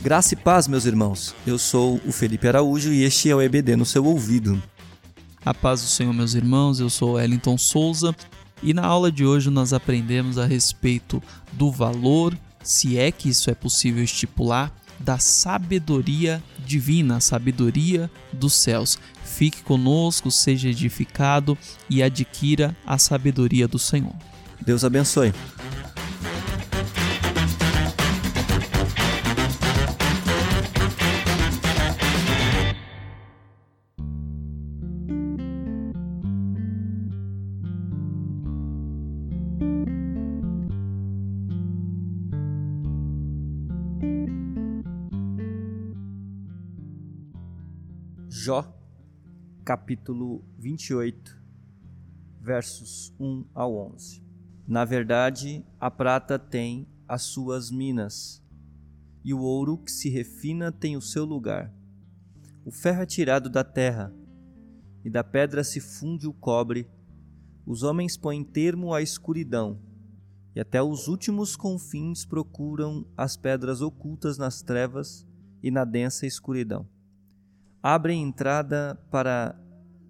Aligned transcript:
Graça 0.00 0.34
e 0.34 0.36
paz, 0.36 0.68
meus 0.68 0.84
irmãos. 0.84 1.34
Eu 1.46 1.58
sou 1.58 2.00
o 2.06 2.12
Felipe 2.12 2.46
Araújo 2.46 2.92
e 2.92 3.02
este 3.02 3.28
é 3.28 3.34
o 3.34 3.42
EBD 3.42 3.74
no 3.74 3.84
seu 3.84 4.04
ouvido. 4.04 4.62
A 5.44 5.52
paz 5.52 5.82
do 5.82 5.88
Senhor, 5.88 6.12
meus 6.12 6.34
irmãos. 6.34 6.78
Eu 6.78 6.88
sou 6.88 7.14
Wellington 7.14 7.58
Souza 7.58 8.14
e 8.62 8.72
na 8.72 8.86
aula 8.86 9.10
de 9.10 9.26
hoje 9.26 9.50
nós 9.50 9.72
aprendemos 9.72 10.38
a 10.38 10.46
respeito 10.46 11.22
do 11.52 11.70
valor, 11.70 12.38
se 12.62 12.98
é 12.98 13.10
que 13.10 13.28
isso 13.28 13.50
é 13.50 13.54
possível 13.54 14.02
estipular, 14.02 14.72
da 15.06 15.18
sabedoria 15.18 16.42
divina, 16.66 17.20
sabedoria 17.20 18.10
dos 18.32 18.54
céus. 18.54 18.98
Fique 19.24 19.62
conosco, 19.62 20.32
seja 20.32 20.68
edificado 20.68 21.56
e 21.88 22.02
adquira 22.02 22.76
a 22.84 22.98
sabedoria 22.98 23.68
do 23.68 23.78
Senhor. 23.78 24.12
Deus 24.60 24.82
abençoe. 24.82 25.32
Jó, 48.46 48.64
capítulo 49.64 50.44
28, 50.56 51.36
versos 52.40 53.12
1 53.18 53.44
ao 53.52 53.74
11. 53.92 54.22
Na 54.68 54.84
verdade, 54.84 55.66
a 55.80 55.90
prata 55.90 56.38
tem 56.38 56.86
as 57.08 57.22
suas 57.22 57.72
minas, 57.72 58.40
e 59.24 59.34
o 59.34 59.40
ouro 59.40 59.76
que 59.76 59.90
se 59.90 60.08
refina 60.08 60.70
tem 60.70 60.96
o 60.96 61.00
seu 61.00 61.24
lugar. 61.24 61.74
O 62.64 62.70
ferro 62.70 63.02
é 63.02 63.06
tirado 63.06 63.50
da 63.50 63.64
terra, 63.64 64.14
e 65.04 65.10
da 65.10 65.24
pedra 65.24 65.64
se 65.64 65.80
funde 65.80 66.28
o 66.28 66.32
cobre. 66.32 66.88
Os 67.66 67.82
homens 67.82 68.16
põem 68.16 68.44
termo 68.44 68.94
à 68.94 69.02
escuridão, 69.02 69.82
e 70.54 70.60
até 70.60 70.80
os 70.80 71.08
últimos 71.08 71.56
confins 71.56 72.24
procuram 72.24 73.04
as 73.16 73.36
pedras 73.36 73.80
ocultas 73.80 74.38
nas 74.38 74.62
trevas 74.62 75.26
e 75.60 75.68
na 75.68 75.84
densa 75.84 76.28
escuridão 76.28 76.88
abrem 77.94 78.20
entrada 78.20 79.00
para 79.12 79.56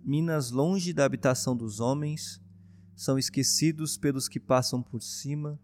minas 0.03 0.51
longe 0.51 0.95
da 0.95 1.05
habitação 1.05 1.55
dos 1.55 1.79
homens, 1.79 2.41
são 2.95 3.19
esquecidos 3.19 3.99
pelos 3.99 4.29
que 4.29 4.41
passam 4.41 4.83
por 4.83 5.03
cima, 5.03 5.61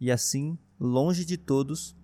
e 0.00 0.10
assim, 0.10 0.58
longe 0.80 1.26
de 1.26 1.36
todos, 1.36 1.94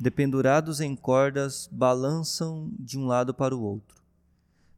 dependurados 0.00 0.80
em 0.80 0.96
cordas, 0.96 1.68
balançam 1.70 2.72
de 2.78 2.98
um 2.98 3.06
lado 3.06 3.34
para 3.34 3.54
o 3.54 3.60
outro. 3.60 4.02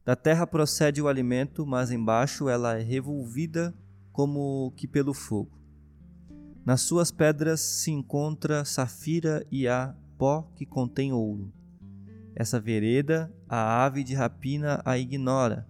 Da 0.03 0.17
terra 0.17 0.45
procede 0.45 1.01
o 1.01 1.07
alimento, 1.07 1.65
mas 1.65 1.91
embaixo 1.91 2.49
ela 2.49 2.77
é 2.77 2.83
revolvida 2.83 3.73
como 4.11 4.73
que 4.75 4.85
pelo 4.85 5.13
fogo. 5.13 5.57
Nas 6.65 6.81
suas 6.81 7.09
pedras 7.09 7.61
se 7.61 7.89
encontra 7.89 8.65
safira 8.65 9.47
e 9.49 9.65
há 9.65 9.95
pó 10.17 10.41
que 10.57 10.65
contém 10.65 11.13
ouro. 11.13 11.60
Essa 12.35 12.59
vereda 12.59 13.31
a 13.47 13.83
ave 13.85 14.03
de 14.03 14.13
rapina 14.13 14.81
a 14.85 14.97
ignora, 14.97 15.67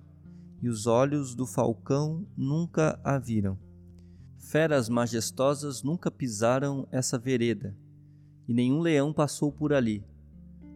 e 0.62 0.70
os 0.70 0.86
olhos 0.86 1.34
do 1.34 1.45
falcão 1.48 2.26
nunca 2.38 3.00
a 3.04 3.17
viram. 3.17 3.58
Feras 4.38 4.88
majestosas 4.88 5.82
nunca 5.82 6.11
pisaram 6.11 6.88
essa 6.92 7.17
vereda, 7.17 7.76
e 8.48 8.54
nenhum 8.54 8.80
leão 8.80 9.11
passou 9.11 9.52
por 9.52 9.73
ali. 9.73 10.05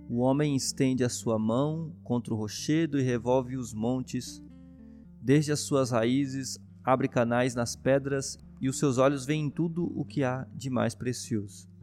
O 0.10 0.20
homem 0.20 0.56
estende 0.56 1.04
a 1.04 1.10
sua 1.10 1.38
mão 1.38 1.96
contra 2.04 2.34
o 2.34 2.38
rochedo 2.38 3.00
e 3.00 3.04
revolve 3.04 3.58
os 3.58 3.74
montes. 3.74 4.42
Desde 5.22 5.52
as 5.52 5.62
suas 5.62 5.92
raízes 5.92 6.60
abre 6.84 7.08
canais 7.08 7.56
nas 7.56 7.76
pedras, 7.76 8.38
e 8.62 8.70
os 8.70 8.80
seus 8.80 8.98
olhos 8.98 9.26
veem 9.26 9.50
tudo 9.50 9.92
o 10.00 10.06
que 10.06 10.24
há 10.24 10.48
de 10.56 10.70
mais 10.70 10.96
precioso 10.96 11.75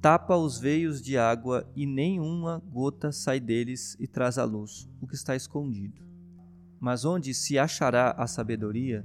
tapa 0.00 0.36
os 0.36 0.58
veios 0.58 1.02
de 1.02 1.16
água 1.18 1.70
e 1.74 1.86
nenhuma 1.86 2.62
gota 2.70 3.10
sai 3.10 3.40
deles 3.40 3.96
e 3.98 4.06
traz 4.06 4.38
à 4.38 4.44
luz 4.44 4.88
o 5.00 5.06
que 5.06 5.14
está 5.14 5.34
escondido. 5.34 6.04
Mas 6.78 7.04
onde 7.04 7.32
se 7.34 7.58
achará 7.58 8.10
a 8.12 8.26
sabedoria? 8.26 9.04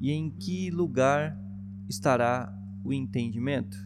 E 0.00 0.10
em 0.10 0.30
que 0.30 0.70
lugar 0.70 1.38
estará 1.88 2.52
o 2.84 2.92
entendimento? 2.92 3.76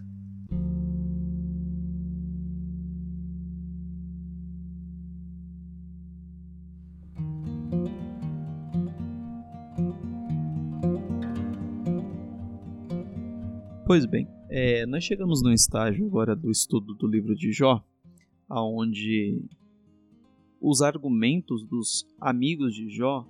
Pois 13.84 14.06
bem, 14.06 14.28
é, 14.50 14.84
nós 14.84 15.05
chegamos 15.05 15.43
no 15.43 15.53
estágio 15.53 16.05
agora 16.06 16.34
do 16.34 16.50
estudo 16.50 16.93
do 16.94 17.06
livro 17.06 17.37
de 17.37 17.53
Jó, 17.53 17.84
aonde 18.49 19.41
os 20.61 20.83
argumentos 20.83 21.65
dos 21.65 22.05
amigos 22.21 22.75
de 22.75 22.91
Jó 22.91 23.27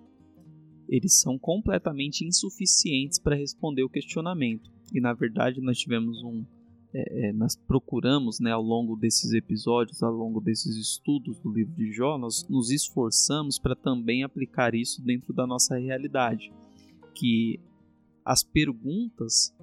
eles 0.88 1.20
são 1.20 1.38
completamente 1.38 2.24
insuficientes 2.24 3.18
para 3.18 3.36
responder 3.36 3.84
o 3.84 3.88
questionamento. 3.88 4.70
E 4.92 5.00
na 5.00 5.12
verdade 5.12 5.60
nós 5.60 5.78
tivemos 5.78 6.24
um, 6.24 6.44
é, 6.92 7.28
é, 7.28 7.32
nós 7.32 7.54
procuramos, 7.54 8.40
né, 8.40 8.50
ao 8.50 8.62
longo 8.62 8.96
desses 8.96 9.32
episódios, 9.32 10.02
ao 10.02 10.12
longo 10.12 10.40
desses 10.40 10.74
estudos 10.74 11.38
do 11.38 11.52
livro 11.52 11.74
de 11.74 11.92
Jó, 11.92 12.18
nós 12.18 12.48
nos 12.48 12.70
esforçamos 12.70 13.58
para 13.58 13.76
também 13.76 14.24
aplicar 14.24 14.74
isso 14.74 15.00
dentro 15.02 15.32
da 15.32 15.46
nossa 15.46 15.78
realidade, 15.78 16.50
que 17.14 17.60
as 18.24 18.42
perguntas 18.42 19.54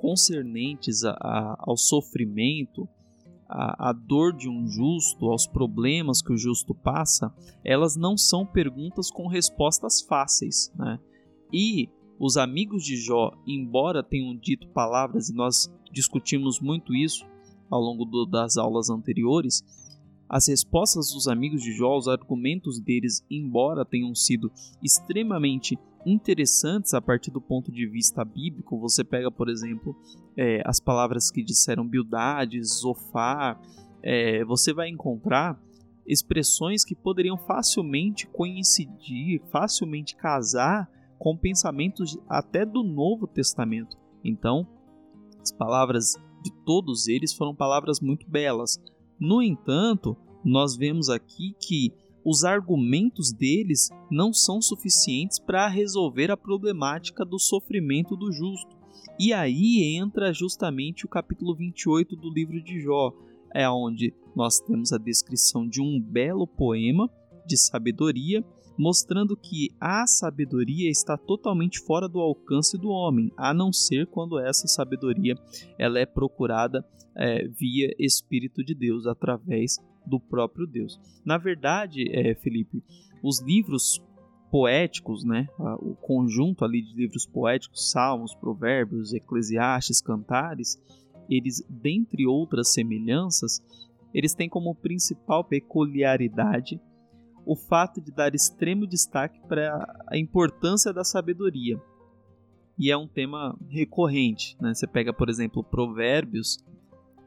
concernentes 0.00 1.04
a, 1.04 1.10
a, 1.10 1.56
ao 1.58 1.76
sofrimento, 1.76 2.88
a, 3.46 3.92
dor 3.92 4.32
de 4.32 4.48
um 4.48 4.66
justo, 4.66 5.28
aos 5.28 5.46
problemas 5.46 6.22
que 6.22 6.32
o 6.32 6.38
justo 6.38 6.74
passa, 6.74 7.34
elas 7.62 7.96
não 7.96 8.16
são 8.16 8.46
perguntas 8.46 9.10
com 9.10 9.26
respostas 9.26 10.00
fáceis. 10.00 10.72
Né? 10.74 10.98
E 11.52 11.90
os 12.18 12.38
amigos 12.38 12.82
de 12.82 12.96
Jó, 12.96 13.32
embora 13.46 14.02
tenham 14.02 14.34
dito 14.34 14.68
palavras, 14.68 15.28
e 15.28 15.34
nós 15.34 15.70
discutimos 15.92 16.60
muito 16.60 16.94
isso 16.94 17.26
ao 17.68 17.80
longo 17.80 18.06
do, 18.06 18.24
das 18.24 18.56
aulas 18.56 18.88
anteriores, 18.88 19.62
as 20.30 20.46
respostas 20.46 21.12
dos 21.12 21.26
amigos 21.26 21.60
de 21.60 21.72
Jó, 21.72 21.98
os 21.98 22.06
argumentos 22.06 22.78
deles, 22.78 23.26
embora 23.28 23.84
tenham 23.84 24.14
sido 24.14 24.48
extremamente 24.80 25.76
interessantes 26.06 26.94
a 26.94 27.02
partir 27.02 27.32
do 27.32 27.40
ponto 27.40 27.72
de 27.72 27.84
vista 27.84 28.24
bíblico. 28.24 28.78
Você 28.78 29.02
pega, 29.02 29.28
por 29.28 29.48
exemplo, 29.48 29.96
é, 30.36 30.62
as 30.64 30.78
palavras 30.78 31.32
que 31.32 31.42
disseram 31.42 31.84
Bildade, 31.84 32.62
Zofar, 32.62 33.60
é, 34.04 34.44
você 34.44 34.72
vai 34.72 34.88
encontrar 34.88 35.60
expressões 36.06 36.84
que 36.84 36.94
poderiam 36.94 37.36
facilmente 37.36 38.28
coincidir, 38.28 39.42
facilmente 39.50 40.14
casar 40.14 40.88
com 41.18 41.36
pensamentos 41.36 42.16
até 42.28 42.64
do 42.64 42.84
Novo 42.84 43.26
Testamento. 43.26 43.98
Então, 44.24 44.64
as 45.42 45.50
palavras 45.50 46.14
de 46.40 46.52
todos 46.64 47.08
eles 47.08 47.34
foram 47.34 47.52
palavras 47.52 48.00
muito 48.00 48.30
belas. 48.30 48.80
No 49.20 49.42
entanto, 49.42 50.16
nós 50.42 50.74
vemos 50.74 51.10
aqui 51.10 51.54
que 51.60 51.92
os 52.24 52.42
argumentos 52.42 53.32
deles 53.32 53.90
não 54.10 54.32
são 54.32 54.62
suficientes 54.62 55.38
para 55.38 55.68
resolver 55.68 56.30
a 56.30 56.36
problemática 56.36 57.24
do 57.24 57.38
sofrimento 57.38 58.16
do 58.16 58.32
justo. 58.32 58.76
E 59.18 59.32
aí 59.34 59.94
entra 59.94 60.32
justamente 60.32 61.04
o 61.04 61.08
capítulo 61.08 61.54
28 61.54 62.16
do 62.16 62.32
livro 62.32 62.62
de 62.62 62.80
Jó, 62.80 63.12
é 63.54 63.68
onde 63.68 64.14
nós 64.34 64.58
temos 64.60 64.92
a 64.92 64.98
descrição 64.98 65.68
de 65.68 65.82
um 65.82 66.00
belo 66.00 66.46
poema 66.46 67.10
de 67.46 67.58
sabedoria, 67.58 68.42
mostrando 68.80 69.36
que 69.36 69.68
a 69.78 70.06
sabedoria 70.06 70.90
está 70.90 71.14
totalmente 71.14 71.78
fora 71.80 72.08
do 72.08 72.18
alcance 72.18 72.78
do 72.78 72.88
homem, 72.88 73.30
a 73.36 73.52
não 73.52 73.70
ser 73.70 74.06
quando 74.06 74.38
essa 74.38 74.66
sabedoria 74.66 75.34
ela 75.78 75.98
é 75.98 76.06
procurada 76.06 76.82
é, 77.14 77.46
via 77.46 77.94
Espírito 77.98 78.64
de 78.64 78.74
Deus, 78.74 79.06
através 79.06 79.76
do 80.06 80.18
próprio 80.18 80.66
Deus. 80.66 80.98
Na 81.26 81.36
verdade, 81.36 82.10
é, 82.10 82.34
Felipe, 82.34 82.82
os 83.22 83.42
livros 83.42 84.02
poéticos, 84.50 85.24
né, 85.24 85.46
o 85.78 85.94
conjunto 85.94 86.64
ali 86.64 86.80
de 86.80 86.94
livros 86.94 87.26
poéticos, 87.26 87.90
Salmos, 87.90 88.34
Provérbios, 88.34 89.12
Eclesiastes, 89.12 90.00
Cantares, 90.00 90.80
eles, 91.28 91.62
dentre 91.68 92.26
outras 92.26 92.72
semelhanças, 92.72 93.62
eles 94.14 94.32
têm 94.32 94.48
como 94.48 94.74
principal 94.74 95.44
peculiaridade 95.44 96.80
o 97.44 97.56
fato 97.56 98.00
de 98.00 98.12
dar 98.12 98.34
extremo 98.34 98.86
destaque 98.86 99.40
para 99.48 100.04
a 100.06 100.16
importância 100.16 100.92
da 100.92 101.04
sabedoria. 101.04 101.80
E 102.78 102.90
é 102.90 102.96
um 102.96 103.06
tema 103.06 103.58
recorrente. 103.68 104.56
Né? 104.60 104.72
Você 104.74 104.86
pega, 104.86 105.12
por 105.12 105.28
exemplo, 105.28 105.62
Provérbios, 105.62 106.58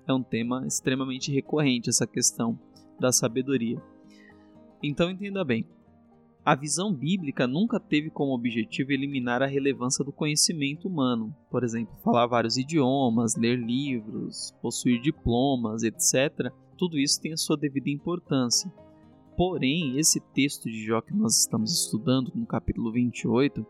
é 0.07 0.13
um 0.13 0.23
tema 0.23 0.65
extremamente 0.65 1.31
recorrente 1.31 1.89
essa 1.89 2.07
questão 2.07 2.59
da 2.99 3.11
sabedoria. 3.11 3.81
Então 4.81 5.09
entenda 5.09 5.43
bem, 5.45 5.65
a 6.45 6.55
visão 6.55 6.93
bíblica 6.93 7.47
nunca 7.47 7.79
teve 7.79 8.09
como 8.09 8.33
objetivo 8.33 8.91
eliminar 8.91 9.41
a 9.41 9.47
relevância 9.47 10.03
do 10.03 10.11
conhecimento 10.11 10.89
humano, 10.89 11.33
por 11.49 11.63
exemplo, 11.63 11.95
falar 12.03 12.27
vários 12.27 12.57
idiomas, 12.57 13.37
ler 13.37 13.57
livros, 13.57 14.53
possuir 14.61 15.01
diplomas, 15.01 15.83
etc. 15.83 16.51
Tudo 16.77 16.99
isso 16.99 17.21
tem 17.21 17.31
a 17.31 17.37
sua 17.37 17.55
devida 17.55 17.89
importância. 17.89 18.69
Porém, 19.35 19.97
esse 19.97 20.19
texto 20.19 20.69
de 20.69 20.85
Jó 20.85 21.01
que 21.01 21.13
nós 21.13 21.39
estamos 21.39 21.71
estudando, 21.71 22.31
no 22.35 22.45
capítulo 22.45 22.91
28, 22.91 23.65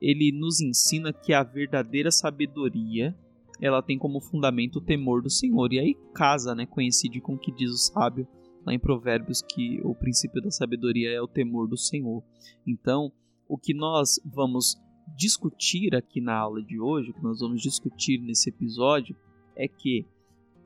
ele 0.00 0.30
nos 0.30 0.60
ensina 0.60 1.12
que 1.12 1.32
a 1.32 1.42
verdadeira 1.42 2.10
sabedoria 2.10 3.16
ela 3.60 3.82
tem 3.82 3.98
como 3.98 4.20
fundamento 4.20 4.76
o 4.76 4.80
temor 4.80 5.22
do 5.22 5.30
Senhor. 5.30 5.72
E 5.72 5.78
aí 5.78 5.94
casa, 6.12 6.54
né, 6.54 6.66
coincide 6.66 7.20
com 7.20 7.34
o 7.34 7.38
que 7.38 7.50
diz 7.50 7.70
o 7.70 7.76
sábio 7.76 8.26
lá 8.64 8.72
em 8.72 8.78
Provérbios 8.78 9.42
que 9.42 9.80
o 9.82 9.94
princípio 9.94 10.40
da 10.40 10.50
sabedoria 10.50 11.10
é 11.10 11.20
o 11.20 11.28
temor 11.28 11.68
do 11.68 11.76
Senhor. 11.76 12.22
Então, 12.66 13.12
o 13.48 13.58
que 13.58 13.74
nós 13.74 14.20
vamos 14.24 14.80
discutir 15.16 15.94
aqui 15.94 16.20
na 16.20 16.34
aula 16.34 16.62
de 16.62 16.80
hoje, 16.80 17.10
o 17.10 17.14
que 17.14 17.22
nós 17.22 17.40
vamos 17.40 17.60
discutir 17.60 18.18
nesse 18.18 18.48
episódio, 18.48 19.16
é 19.54 19.68
que, 19.68 20.06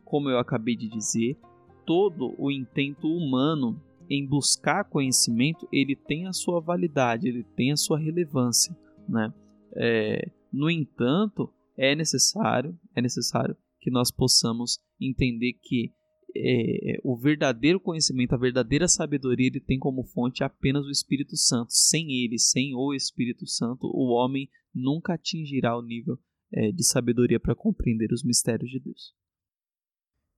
como 0.05 0.31
eu 0.31 0.39
acabei 0.39 0.77
de 0.77 0.89
dizer, 0.89 1.37
todo 1.85 2.35
o 2.39 2.51
intento 2.51 3.09
humano 3.09 3.81
em 4.09 4.27
buscar 4.27 4.85
conhecimento, 4.85 5.69
ele 5.73 5.95
tem 5.95 6.27
a 6.27 6.33
sua 6.33 6.61
validade, 6.61 7.29
ele 7.29 7.45
tem 7.57 7.73
a 7.73 7.77
sua 7.77 7.99
relevância, 7.99 8.77
né? 9.09 9.33
É, 9.77 10.31
no 10.53 10.71
entanto, 10.71 11.53
é 11.77 11.95
necessário, 11.95 12.79
é 12.95 13.03
necessário 13.03 13.57
que 13.81 13.91
nós 13.91 14.11
possamos 14.11 14.81
entender 15.01 15.53
que 15.63 15.93
é, 16.37 16.99
o 17.03 17.17
verdadeiro 17.17 17.81
conhecimento, 17.81 18.35
a 18.35 18.39
verdadeira 18.39 18.87
sabedoria, 18.89 19.47
ele 19.47 19.61
tem 19.61 19.79
como 19.79 20.05
fonte 20.05 20.45
apenas 20.45 20.87
o 20.87 20.91
Espírito 20.91 21.37
Santo. 21.37 21.73
Sem 21.73 22.11
ele, 22.23 22.39
sem 22.39 22.75
o 22.75 22.95
Espírito 22.95 23.47
Santo, 23.47 23.87
o 23.87 24.13
homem 24.13 24.49
nunca 24.75 25.15
atingirá 25.15 25.77
o 25.77 25.83
nível 25.83 26.19
é, 26.53 26.71
de 26.71 26.85
sabedoria 26.85 27.41
para 27.41 27.55
compreender 27.55 28.13
os 28.13 28.25
mistérios 28.25 28.71
de 28.71 28.79
Deus. 28.79 29.15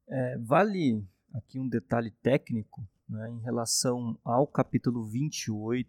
É, 0.08 0.38
vale 0.38 1.04
aqui 1.34 1.58
um 1.58 1.68
detalhe 1.68 2.10
técnico 2.22 2.82
né, 3.10 3.30
em 3.30 3.40
relação 3.40 4.16
ao 4.24 4.46
capítulo 4.46 5.04
28 5.04 5.88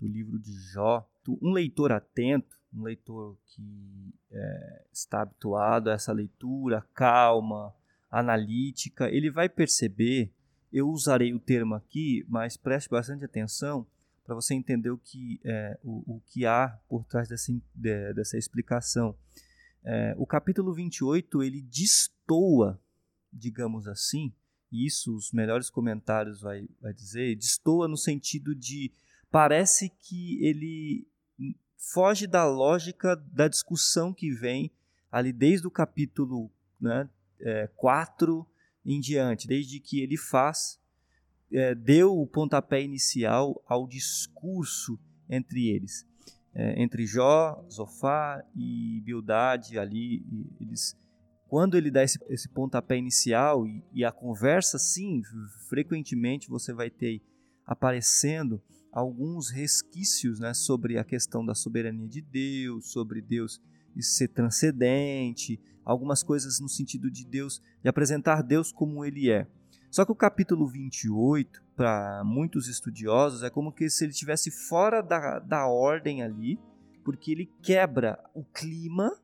do 0.00 0.08
livro 0.08 0.38
de 0.38 0.52
Jó. 0.72 1.06
Um 1.40 1.52
leitor 1.52 1.92
atento, 1.92 2.56
um 2.72 2.82
leitor 2.82 3.36
que 3.46 4.14
é, 4.30 4.84
está 4.92 5.22
habituado 5.22 5.90
a 5.90 5.92
essa 5.92 6.12
leitura 6.12 6.84
calma, 6.94 7.74
analítica, 8.10 9.08
ele 9.10 9.30
vai 9.30 9.48
perceber, 9.48 10.32
eu 10.72 10.88
usarei 10.88 11.32
o 11.32 11.38
termo 11.38 11.74
aqui, 11.74 12.24
mas 12.28 12.56
preste 12.56 12.88
bastante 12.88 13.24
atenção 13.24 13.86
para 14.24 14.34
você 14.34 14.54
entender 14.54 14.90
o 14.90 14.98
que, 14.98 15.40
é, 15.44 15.78
o, 15.82 16.16
o, 16.16 16.20
que 16.26 16.46
há 16.46 16.78
por 16.88 17.04
trás 17.04 17.28
dessa, 17.28 17.52
de, 17.74 18.14
dessa 18.14 18.38
explicação. 18.38 19.16
É, 19.84 20.14
o 20.16 20.26
capítulo 20.26 20.72
28 20.72 21.42
ele 21.42 21.60
destoa, 21.60 22.80
digamos 23.32 23.86
assim, 23.86 24.32
isso 24.72 25.14
os 25.14 25.32
melhores 25.32 25.70
comentários 25.70 26.40
vai, 26.40 26.66
vai 26.80 26.92
dizer, 26.92 27.36
destoa 27.36 27.86
no 27.86 27.96
sentido 27.96 28.54
de 28.54 28.90
parece 29.30 29.90
que 29.90 30.42
ele 30.44 31.06
foge 31.76 32.26
da 32.26 32.44
lógica 32.44 33.16
da 33.16 33.48
discussão 33.48 34.12
que 34.12 34.30
vem 34.30 34.70
ali 35.10 35.32
desde 35.32 35.66
o 35.66 35.70
capítulo 35.70 36.50
né, 36.80 37.08
é, 37.40 37.66
4 37.76 38.46
em 38.84 39.00
diante, 39.00 39.46
desde 39.46 39.78
que 39.78 40.00
ele 40.00 40.16
faz, 40.16 40.80
é, 41.52 41.74
deu 41.74 42.18
o 42.18 42.26
pontapé 42.26 42.82
inicial 42.82 43.62
ao 43.66 43.86
discurso 43.86 44.98
entre 45.28 45.68
eles. 45.68 46.06
É, 46.54 46.82
entre 46.82 47.06
Jó, 47.06 47.64
Zofá 47.70 48.44
e 48.54 49.00
Bildade 49.04 49.78
ali, 49.78 50.24
eles, 50.60 50.96
quando 51.52 51.76
ele 51.76 51.90
dá 51.90 52.02
esse, 52.02 52.18
esse 52.30 52.48
pontapé 52.48 52.96
inicial 52.96 53.66
e, 53.66 53.84
e, 53.92 54.06
a 54.06 54.10
conversa, 54.10 54.78
sim, 54.78 55.20
frequentemente 55.68 56.48
você 56.48 56.72
vai 56.72 56.88
ter 56.88 57.20
aparecendo 57.66 58.58
alguns 58.90 59.50
resquícios 59.50 60.40
né, 60.40 60.54
sobre 60.54 60.96
a 60.96 61.04
questão 61.04 61.44
da 61.44 61.54
soberania 61.54 62.08
de 62.08 62.22
Deus, 62.22 62.90
sobre 62.90 63.20
Deus 63.20 63.60
ser 64.00 64.28
transcendente, 64.28 65.60
algumas 65.84 66.22
coisas 66.22 66.58
no 66.58 66.70
sentido 66.70 67.10
de 67.10 67.26
Deus, 67.26 67.60
de 67.82 67.88
apresentar 67.90 68.40
Deus 68.40 68.72
como 68.72 69.04
ele 69.04 69.30
é. 69.30 69.46
Só 69.90 70.06
que 70.06 70.12
o 70.12 70.16
capítulo 70.16 70.66
28, 70.66 71.62
para 71.76 72.24
muitos 72.24 72.66
estudiosos, 72.66 73.42
é 73.42 73.50
como 73.50 73.72
que 73.72 73.90
se 73.90 74.06
ele 74.06 74.12
estivesse 74.12 74.50
fora 74.50 75.02
da, 75.02 75.38
da 75.38 75.66
ordem 75.66 76.22
ali, 76.22 76.58
porque 77.04 77.30
ele 77.30 77.52
quebra 77.60 78.18
o 78.32 78.42
clima 78.42 79.14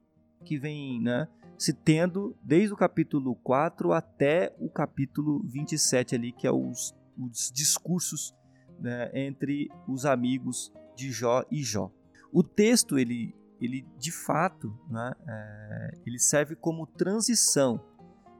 que 0.44 0.58
vem 0.58 1.00
né, 1.00 1.26
se 1.58 1.72
tendo 1.72 2.36
desde 2.42 2.72
o 2.72 2.76
capítulo 2.76 3.34
4 3.34 3.92
até 3.92 4.54
o 4.58 4.70
capítulo 4.70 5.42
27 5.44 6.14
ali, 6.14 6.32
que 6.32 6.46
é 6.46 6.52
os, 6.52 6.94
os 7.18 7.50
discursos 7.52 8.34
né, 8.78 9.10
entre 9.12 9.68
os 9.88 10.06
amigos 10.06 10.72
de 10.96 11.10
Jó 11.10 11.44
e 11.50 11.62
Jó. 11.62 11.90
O 12.32 12.42
texto 12.42 12.98
ele 12.98 13.34
ele 13.60 13.84
de 13.98 14.12
fato, 14.12 14.72
né, 14.88 15.12
é, 15.26 15.98
ele 16.06 16.20
serve 16.20 16.54
como 16.54 16.86
transição. 16.86 17.84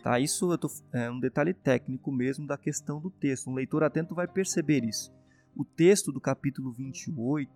Tá? 0.03 0.20
Isso 0.20 0.56
tô, 0.59 0.70
é 0.93 1.11
um 1.11 1.19
detalhe 1.19 1.53
técnico 1.53 2.12
mesmo 2.12 2.47
da 2.47 2.56
questão 2.56 3.00
do 3.00 3.11
texto. 3.11 3.50
Um 3.50 3.55
leitor 3.55 3.82
atento 3.82 4.15
vai 4.15 4.29
perceber 4.29 4.85
isso. 4.85 5.12
O 5.56 5.65
texto 5.65 6.12
do 6.12 6.20
capítulo 6.20 6.73
28, 6.73 7.50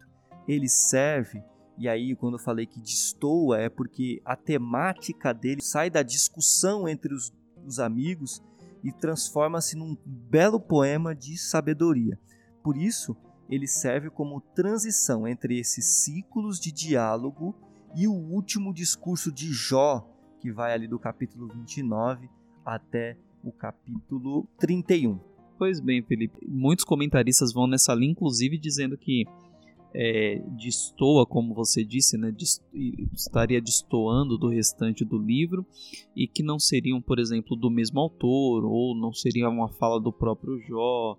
ele 0.48 0.68
serve, 0.68 1.40
e 1.78 1.88
aí 1.88 2.14
quando 2.14 2.34
eu 2.34 2.42
falei 2.42 2.66
que 2.66 2.80
destoa, 2.80 3.58
é 3.58 3.68
porque 3.68 4.20
a 4.24 4.36
temática 4.36 5.32
dele 5.32 5.62
sai 5.62 5.90
da 5.90 6.02
discussão 6.02 6.88
entre 6.88 7.14
os, 7.14 7.32
os 7.66 7.78
amigos 7.78 8.42
e 8.82 8.92
transforma-se 8.92 9.76
num 9.76 9.96
belo 10.04 10.60
poema 10.60 11.14
de 11.14 11.38
sabedoria. 11.38 12.18
Por 12.62 12.76
isso, 12.76 13.16
ele 13.48 13.66
serve 13.66 14.10
como 14.10 14.40
transição 14.40 15.26
entre 15.26 15.58
esses 15.58 15.84
ciclos 16.02 16.58
de 16.58 16.72
diálogo 16.72 17.54
e 17.94 18.06
o 18.08 18.14
último 18.14 18.72
discurso 18.72 19.30
de 19.30 19.52
Jó, 19.52 20.08
que 20.40 20.50
vai 20.50 20.72
ali 20.72 20.88
do 20.88 20.98
capítulo 20.98 21.48
29 21.48 22.28
até 22.64 23.16
o 23.44 23.52
capítulo 23.52 24.48
31. 24.58 25.18
Pois 25.58 25.80
bem, 25.80 26.02
Felipe, 26.02 26.38
muitos 26.48 26.84
comentaristas 26.84 27.52
vão 27.52 27.66
nessa 27.66 27.94
linha, 27.94 28.12
inclusive 28.12 28.58
dizendo 28.58 28.96
que 28.96 29.24
é, 29.94 30.42
destoa, 30.56 31.26
como 31.26 31.54
você 31.54 31.84
disse, 31.84 32.16
né, 32.16 32.30
dist 32.30 32.62
estaria 33.12 33.60
destoando 33.60 34.38
do 34.38 34.48
restante 34.48 35.04
do 35.04 35.18
livro 35.18 35.66
e 36.16 36.26
que 36.26 36.42
não 36.42 36.58
seriam, 36.58 37.00
por 37.00 37.18
exemplo, 37.18 37.56
do 37.56 37.70
mesmo 37.70 38.00
autor 38.00 38.64
ou 38.64 38.96
não 38.96 39.12
seria 39.12 39.48
uma 39.48 39.68
fala 39.68 40.00
do 40.00 40.12
próprio 40.12 40.58
Jó, 40.60 41.18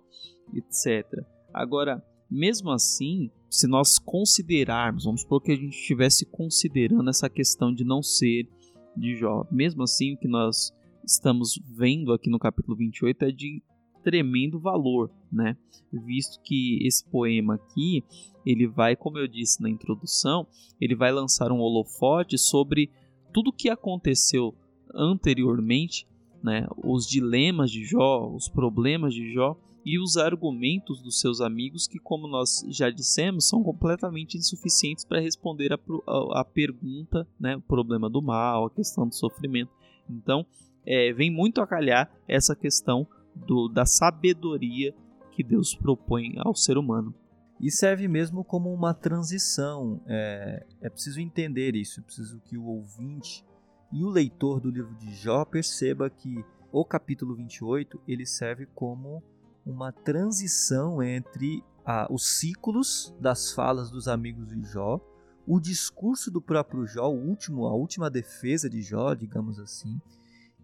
etc. 0.52 1.24
Agora, 1.52 2.04
mesmo 2.30 2.70
assim, 2.70 3.30
se 3.48 3.66
nós 3.66 3.98
considerarmos, 3.98 5.04
vamos 5.04 5.20
supor 5.20 5.40
que 5.40 5.52
a 5.52 5.56
gente 5.56 5.76
estivesse 5.76 6.26
considerando 6.26 7.08
essa 7.08 7.30
questão 7.30 7.72
de 7.72 7.84
não 7.84 8.02
ser 8.02 8.48
de 8.96 9.14
Jó, 9.14 9.46
mesmo 9.50 9.82
assim, 9.82 10.14
o 10.14 10.18
que 10.18 10.28
nós 10.28 10.72
estamos 11.04 11.60
vendo 11.64 12.12
aqui 12.12 12.30
no 12.30 12.38
capítulo 12.38 12.76
28 12.76 13.24
é 13.24 13.30
de 13.30 13.62
tremendo 14.04 14.60
valor, 14.60 15.10
né? 15.32 15.56
Visto 15.90 16.40
que 16.42 16.78
esse 16.86 17.04
poema 17.04 17.54
aqui, 17.54 18.04
ele 18.44 18.66
vai, 18.66 18.94
como 18.94 19.18
eu 19.18 19.26
disse 19.26 19.62
na 19.62 19.70
introdução, 19.70 20.46
ele 20.80 20.94
vai 20.94 21.10
lançar 21.10 21.50
um 21.50 21.60
holofote 21.60 22.36
sobre 22.36 22.90
tudo 23.32 23.48
o 23.48 23.52
que 23.52 23.70
aconteceu 23.70 24.54
anteriormente, 24.94 26.06
né? 26.42 26.68
Os 26.76 27.06
dilemas 27.06 27.70
de 27.70 27.84
Jó, 27.84 28.30
os 28.32 28.48
problemas 28.48 29.14
de 29.14 29.32
Jó 29.32 29.56
e 29.84 29.98
os 29.98 30.16
argumentos 30.16 31.02
dos 31.02 31.20
seus 31.20 31.40
amigos, 31.40 31.86
que, 31.86 31.98
como 31.98 32.26
nós 32.26 32.64
já 32.68 32.88
dissemos, 32.90 33.48
são 33.48 33.62
completamente 33.62 34.36
insuficientes 34.36 35.04
para 35.04 35.20
responder 35.20 35.72
a, 35.72 35.78
a, 36.06 36.40
a, 36.40 36.44
pergunta, 36.44 37.28
né, 37.38 37.56
o 37.56 37.60
problema 37.60 38.08
do 38.08 38.22
mal, 38.22 38.64
a 38.64 38.70
questão 38.70 39.06
do 39.06 39.14
sofrimento. 39.14 39.70
Então, 40.08 40.46
é, 40.86 41.12
vem 41.12 41.30
muito 41.30 41.60
a 41.60 41.66
calhar 41.66 42.10
essa 42.26 42.56
questão 42.56 43.06
do, 43.34 43.68
da 43.68 43.84
sabedoria 43.84 44.94
que 45.32 45.42
Deus 45.42 45.74
propõe 45.74 46.34
ao 46.38 46.54
ser 46.54 46.78
humano. 46.78 47.14
E 47.60 47.70
serve 47.70 48.08
mesmo 48.08 48.44
como 48.44 48.72
uma 48.72 48.92
transição. 48.92 50.00
É, 50.06 50.66
é 50.80 50.90
preciso 50.90 51.20
entender 51.20 51.74
isso, 51.74 52.00
é 52.00 52.02
preciso 52.02 52.40
que 52.40 52.58
o 52.58 52.64
ouvinte 52.64 53.44
e 53.92 54.04
o 54.04 54.08
leitor 54.08 54.60
do 54.60 54.70
livro 54.70 54.94
de 54.96 55.14
Jó 55.14 55.44
perceba 55.44 56.10
que 56.10 56.44
o 56.72 56.84
capítulo 56.84 57.34
28 57.36 58.00
ele 58.08 58.26
serve 58.26 58.66
como 58.74 59.22
uma 59.64 59.92
transição 59.92 61.02
entre 61.02 61.62
a, 61.84 62.06
os 62.10 62.38
ciclos 62.38 63.14
das 63.20 63.52
falas 63.52 63.90
dos 63.90 64.08
amigos 64.08 64.48
de 64.48 64.62
Jó, 64.64 65.00
o 65.46 65.60
discurso 65.60 66.30
do 66.30 66.40
próprio 66.40 66.86
Jó, 66.86 67.08
o 67.08 67.28
último, 67.28 67.66
a 67.66 67.74
última 67.74 68.10
defesa 68.10 68.68
de 68.68 68.82
Jó, 68.82 69.14
digamos 69.14 69.58
assim, 69.58 70.00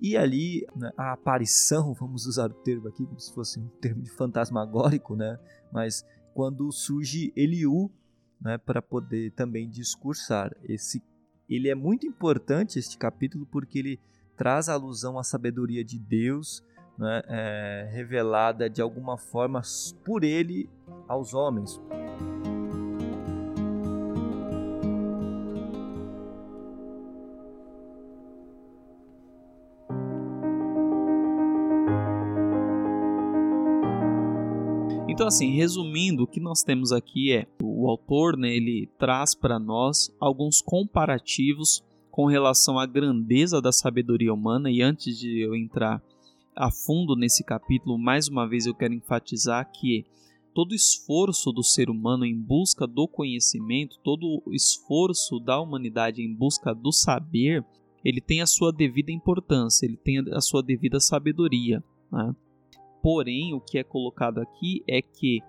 e 0.01 0.17
ali 0.17 0.67
né, 0.75 0.91
a 0.97 1.13
aparição, 1.13 1.93
vamos 1.93 2.27
usar 2.27 2.51
o 2.51 2.55
termo 2.55 2.89
aqui 2.89 3.05
como 3.05 3.21
se 3.21 3.33
fosse 3.33 3.61
um 3.61 3.69
termo 3.81 4.03
de 4.03 4.11
fantasmagórico, 4.11 5.15
né? 5.15 5.39
Mas 5.73 6.05
quando 6.33 6.71
surge 6.73 7.33
Eliú, 7.37 7.91
né, 8.41 8.57
para 8.57 8.81
poder 8.81 9.33
também 9.33 9.69
discursar. 9.69 10.57
Esse, 10.65 11.03
ele 11.49 11.69
é 11.69 11.75
muito 11.75 12.07
importante 12.07 12.79
este 12.79 12.97
capítulo 12.97 13.47
porque 13.47 13.79
ele 13.79 14.01
traz 14.37 14.69
alusão 14.69 15.19
à 15.19 15.23
sabedoria 15.23 15.85
de 15.85 15.99
Deus, 15.99 16.65
né, 16.97 17.23
é, 17.27 17.91
revelada 17.93 18.71
de 18.71 18.81
alguma 18.81 19.19
forma 19.19 19.61
por 20.05 20.25
ele 20.25 20.69
aos 21.07 21.35
homens. 21.35 21.79
Então, 35.11 35.27
assim, 35.27 35.51
resumindo, 35.51 36.23
o 36.23 36.27
que 36.27 36.39
nós 36.39 36.63
temos 36.63 36.93
aqui 36.93 37.33
é 37.33 37.45
o 37.61 37.91
autor, 37.91 38.37
né, 38.37 38.55
ele 38.55 38.89
traz 38.97 39.35
para 39.35 39.59
nós 39.59 40.15
alguns 40.21 40.63
comparativos 40.63 41.83
com 42.13 42.27
relação 42.27 42.79
à 42.79 42.87
grandeza 42.87 43.61
da 43.61 43.73
sabedoria 43.73 44.33
humana. 44.33 44.71
E 44.71 44.81
antes 44.81 45.19
de 45.19 45.41
eu 45.41 45.57
entrar 45.57 46.01
a 46.55 46.71
fundo 46.71 47.17
nesse 47.17 47.43
capítulo, 47.43 47.99
mais 47.99 48.29
uma 48.29 48.49
vez 48.49 48.67
eu 48.67 48.75
quero 48.75 48.95
enfatizar 48.95 49.69
que 49.73 50.07
todo 50.55 50.77
esforço 50.77 51.51
do 51.51 51.65
ser 51.65 51.91
humano 51.91 52.25
em 52.25 52.41
busca 52.41 52.87
do 52.87 53.09
conhecimento, 53.09 53.99
todo 54.05 54.41
esforço 54.53 55.41
da 55.41 55.61
humanidade 55.61 56.23
em 56.23 56.33
busca 56.33 56.73
do 56.73 56.93
saber, 56.93 57.65
ele 58.05 58.21
tem 58.21 58.43
a 58.43 58.47
sua 58.47 58.73
devida 58.73 59.11
importância, 59.11 59.87
ele 59.87 59.97
tem 59.97 60.21
a 60.33 60.41
sua 60.41 60.63
devida 60.63 61.01
sabedoria. 61.01 61.83
Né? 62.13 62.33
Porém, 63.03 63.55
o 63.55 63.61
que 63.61 63.79
é 63.79 63.85
colocado 63.85 64.39
aqui 64.39 64.83
é 64.87 65.01
que, 65.01 65.41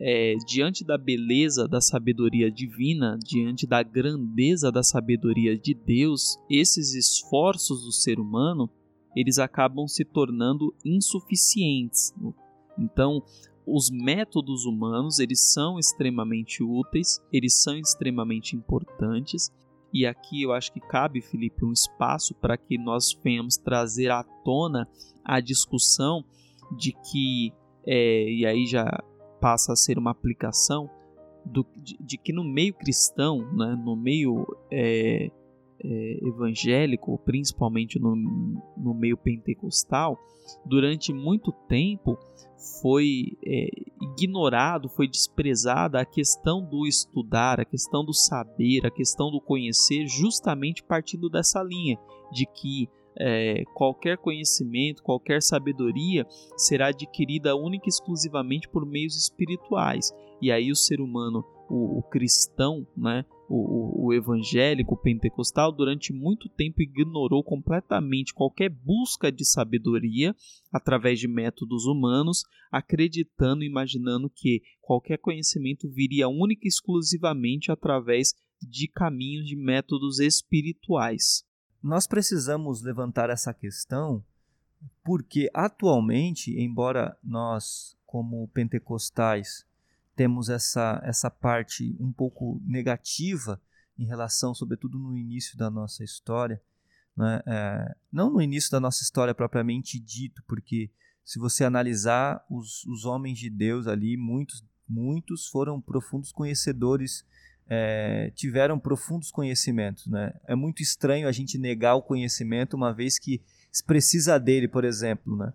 é, 0.00 0.34
diante 0.46 0.84
da 0.84 0.96
beleza 0.96 1.68
da 1.68 1.80
sabedoria 1.80 2.50
divina, 2.50 3.18
diante 3.22 3.66
da 3.66 3.82
grandeza 3.82 4.72
da 4.72 4.82
sabedoria 4.82 5.56
de 5.58 5.74
Deus, 5.74 6.38
esses 6.48 6.94
esforços 6.94 7.84
do 7.84 7.92
ser 7.92 8.18
humano 8.18 8.70
eles 9.14 9.38
acabam 9.38 9.86
se 9.86 10.04
tornando 10.04 10.74
insuficientes. 10.84 12.12
Então, 12.76 13.22
os 13.66 13.90
métodos 13.90 14.64
humanos 14.64 15.18
eles 15.18 15.52
são 15.52 15.78
extremamente 15.78 16.62
úteis, 16.62 17.20
eles 17.32 17.62
são 17.62 17.76
extremamente 17.76 18.56
importantes. 18.56 19.52
E 19.92 20.04
aqui 20.04 20.42
eu 20.42 20.52
acho 20.52 20.72
que 20.72 20.80
cabe, 20.80 21.20
Felipe, 21.20 21.64
um 21.64 21.72
espaço 21.72 22.34
para 22.34 22.56
que 22.56 22.76
nós 22.76 23.16
venhamos 23.22 23.56
trazer 23.56 24.10
à 24.10 24.24
tona 24.24 24.88
a 25.24 25.40
discussão 25.40 26.24
de 26.76 26.92
que, 26.92 27.52
é, 27.86 28.30
e 28.30 28.46
aí 28.46 28.66
já 28.66 28.86
passa 29.40 29.72
a 29.72 29.76
ser 29.76 29.98
uma 29.98 30.10
aplicação, 30.10 30.88
do, 31.44 31.66
de, 31.76 31.96
de 32.00 32.18
que 32.18 32.32
no 32.32 32.42
meio 32.42 32.72
cristão, 32.72 33.38
né, 33.52 33.78
no 33.84 33.94
meio 33.94 34.46
é, 34.70 35.30
é, 35.84 36.18
evangélico, 36.26 37.18
principalmente 37.18 37.98
no, 37.98 38.16
no 38.76 38.94
meio 38.94 39.16
pentecostal, 39.16 40.18
durante 40.64 41.12
muito 41.12 41.52
tempo 41.68 42.18
foi 42.80 43.36
é, 43.44 43.68
ignorado, 44.00 44.88
foi 44.88 45.06
desprezada 45.06 46.00
a 46.00 46.04
questão 46.04 46.62
do 46.62 46.86
estudar, 46.86 47.60
a 47.60 47.64
questão 47.64 48.04
do 48.04 48.14
saber, 48.14 48.86
a 48.86 48.90
questão 48.90 49.30
do 49.30 49.40
conhecer, 49.40 50.06
justamente 50.06 50.82
partindo 50.82 51.28
dessa 51.28 51.62
linha 51.62 51.98
de 52.32 52.46
que 52.46 52.88
é, 53.18 53.64
qualquer 53.74 54.18
conhecimento, 54.18 55.02
qualquer 55.02 55.42
sabedoria 55.42 56.26
será 56.56 56.88
adquirida 56.88 57.54
única 57.56 57.86
e 57.86 57.88
exclusivamente 57.88 58.68
por 58.68 58.84
meios 58.86 59.16
espirituais. 59.16 60.12
E 60.40 60.50
aí 60.50 60.70
o 60.70 60.76
ser 60.76 61.00
humano, 61.00 61.44
o, 61.68 61.98
o 61.98 62.02
cristão, 62.02 62.86
né, 62.96 63.24
o, 63.48 64.06
o, 64.06 64.12
evangélico, 64.12 64.94
o 64.94 64.96
pentecostal, 64.96 65.70
durante 65.70 66.12
muito 66.12 66.48
tempo 66.48 66.82
ignorou 66.82 67.42
completamente 67.42 68.34
qualquer 68.34 68.68
busca 68.68 69.30
de 69.30 69.44
sabedoria 69.44 70.34
através 70.72 71.20
de 71.20 71.28
métodos 71.28 71.84
humanos, 71.84 72.42
acreditando 72.70 73.62
e 73.62 73.66
imaginando 73.66 74.30
que 74.30 74.62
qualquer 74.80 75.18
conhecimento 75.18 75.88
viria 75.88 76.28
única 76.28 76.62
e 76.64 76.68
exclusivamente 76.68 77.70
através 77.70 78.34
de 78.60 78.88
caminhos 78.88 79.46
de 79.46 79.56
métodos 79.56 80.18
espirituais. 80.18 81.44
Nós 81.84 82.06
precisamos 82.06 82.80
levantar 82.80 83.28
essa 83.28 83.52
questão 83.52 84.24
porque 85.04 85.50
atualmente, 85.52 86.58
embora 86.58 87.14
nós, 87.22 87.94
como 88.06 88.48
pentecostais, 88.48 89.66
temos 90.16 90.48
essa, 90.48 90.98
essa 91.04 91.30
parte 91.30 91.94
um 92.00 92.10
pouco 92.10 92.58
negativa 92.64 93.60
em 93.98 94.06
relação, 94.06 94.54
sobretudo 94.54 94.98
no 94.98 95.14
início 95.14 95.58
da 95.58 95.70
nossa 95.70 96.02
história, 96.02 96.58
né? 97.14 97.42
É, 97.44 97.94
não 98.10 98.30
no 98.30 98.40
início 98.40 98.70
da 98.70 98.80
nossa 98.80 99.02
história 99.02 99.34
propriamente 99.34 100.00
dito, 100.00 100.42
porque 100.48 100.90
se 101.22 101.38
você 101.38 101.64
analisar 101.64 102.42
os, 102.48 102.86
os 102.86 103.04
homens 103.04 103.38
de 103.38 103.50
Deus 103.50 103.86
ali, 103.86 104.16
muitos, 104.16 104.64
muitos 104.88 105.48
foram 105.48 105.82
profundos 105.82 106.32
conhecedores 106.32 107.26
é, 107.68 108.30
tiveram 108.34 108.78
profundos 108.78 109.30
conhecimentos. 109.30 110.06
Né? 110.06 110.32
É 110.46 110.54
muito 110.54 110.82
estranho 110.82 111.28
a 111.28 111.32
gente 111.32 111.58
negar 111.58 111.94
o 111.94 112.02
conhecimento, 112.02 112.74
uma 112.74 112.92
vez 112.92 113.18
que 113.18 113.40
se 113.70 113.82
precisa 113.82 114.38
dele, 114.38 114.68
por 114.68 114.84
exemplo, 114.84 115.36
né? 115.36 115.52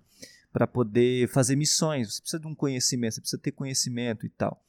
para 0.52 0.68
poder 0.68 1.28
fazer 1.30 1.56
missões. 1.56 2.16
Você 2.16 2.22
precisa 2.22 2.40
de 2.42 2.48
um 2.48 2.56
conhecimento, 2.56 3.16
você 3.16 3.22
precisa 3.22 3.42
ter 3.42 3.52
conhecimento 3.52 4.26
e 4.26 4.30
tal. 4.30 4.62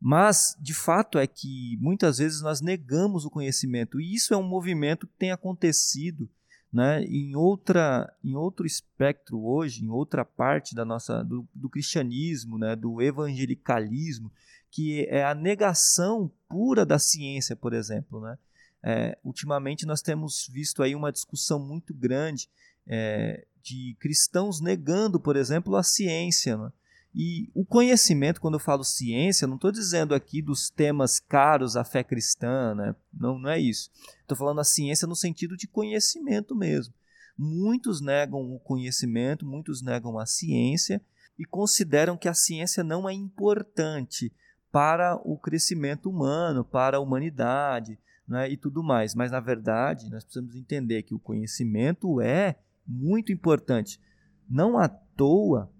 Mas, 0.00 0.56
de 0.60 0.74
fato, 0.74 1.16
é 1.16 1.26
que 1.28 1.78
muitas 1.80 2.18
vezes 2.18 2.42
nós 2.42 2.60
negamos 2.60 3.24
o 3.24 3.30
conhecimento, 3.30 4.00
e 4.00 4.14
isso 4.14 4.34
é 4.34 4.36
um 4.36 4.42
movimento 4.42 5.06
que 5.06 5.14
tem 5.16 5.30
acontecido 5.30 6.28
né, 6.72 7.04
em, 7.04 7.36
outra, 7.36 8.10
em 8.24 8.34
outro 8.34 8.66
espectro 8.66 9.44
hoje, 9.44 9.84
em 9.84 9.90
outra 9.90 10.24
parte 10.24 10.74
da 10.74 10.84
nossa, 10.84 11.22
do, 11.22 11.46
do 11.54 11.68
cristianismo, 11.68 12.56
né, 12.56 12.74
do 12.74 13.02
evangelicalismo, 13.02 14.32
que 14.70 15.06
é 15.10 15.22
a 15.22 15.34
negação 15.34 16.32
pura 16.48 16.86
da 16.86 16.98
ciência, 16.98 17.54
por 17.54 17.74
exemplo. 17.74 18.20
Né? 18.22 18.38
É, 18.82 19.18
ultimamente 19.22 19.84
nós 19.84 20.00
temos 20.00 20.48
visto 20.50 20.82
aí 20.82 20.94
uma 20.94 21.12
discussão 21.12 21.58
muito 21.58 21.92
grande 21.92 22.48
é, 22.86 23.44
de 23.62 23.94
cristãos 24.00 24.60
negando, 24.60 25.20
por 25.20 25.36
exemplo, 25.36 25.76
a 25.76 25.82
ciência. 25.82 26.56
Né? 26.56 26.72
E 27.14 27.50
o 27.54 27.64
conhecimento, 27.64 28.40
quando 28.40 28.54
eu 28.54 28.60
falo 28.60 28.82
ciência, 28.82 29.46
não 29.46 29.56
estou 29.56 29.70
dizendo 29.70 30.14
aqui 30.14 30.40
dos 30.40 30.70
temas 30.70 31.20
caros 31.20 31.76
à 31.76 31.84
fé 31.84 32.02
cristã, 32.02 32.74
né? 32.74 32.94
não, 33.12 33.38
não 33.38 33.50
é 33.50 33.60
isso. 33.60 33.90
Estou 34.20 34.36
falando 34.36 34.60
a 34.60 34.64
ciência 34.64 35.06
no 35.06 35.14
sentido 35.14 35.56
de 35.56 35.68
conhecimento 35.68 36.56
mesmo. 36.56 36.94
Muitos 37.36 38.00
negam 38.00 38.40
o 38.40 38.58
conhecimento, 38.58 39.44
muitos 39.44 39.82
negam 39.82 40.18
a 40.18 40.24
ciência 40.24 41.02
e 41.38 41.44
consideram 41.44 42.16
que 42.16 42.28
a 42.28 42.34
ciência 42.34 42.82
não 42.82 43.08
é 43.08 43.12
importante 43.12 44.32
para 44.70 45.16
o 45.22 45.36
crescimento 45.36 46.08
humano, 46.08 46.64
para 46.64 46.96
a 46.96 47.00
humanidade 47.00 47.98
né, 48.26 48.50
e 48.50 48.56
tudo 48.56 48.82
mais. 48.82 49.14
Mas, 49.14 49.30
na 49.30 49.40
verdade, 49.40 50.10
nós 50.10 50.24
precisamos 50.24 50.56
entender 50.56 51.02
que 51.02 51.14
o 51.14 51.18
conhecimento 51.18 52.22
é 52.22 52.56
muito 52.86 53.30
importante. 53.32 54.00
Não 54.48 54.78
à 54.78 54.88
toa, 54.88 55.70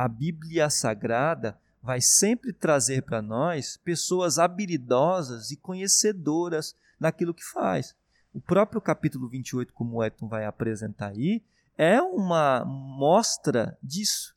a 0.00 0.08
Bíblia 0.08 0.70
Sagrada 0.70 1.60
vai 1.82 2.00
sempre 2.00 2.54
trazer 2.54 3.02
para 3.02 3.20
nós 3.20 3.76
pessoas 3.76 4.38
habilidosas 4.38 5.50
e 5.50 5.58
conhecedoras 5.58 6.74
naquilo 6.98 7.34
que 7.34 7.44
faz. 7.44 7.94
O 8.32 8.40
próprio 8.40 8.80
capítulo 8.80 9.28
28, 9.28 9.74
como 9.74 9.96
o 9.98 10.02
Edson 10.02 10.26
vai 10.26 10.46
apresentar 10.46 11.08
aí, 11.08 11.42
é 11.76 12.00
uma 12.00 12.64
mostra 12.64 13.76
disso. 13.82 14.34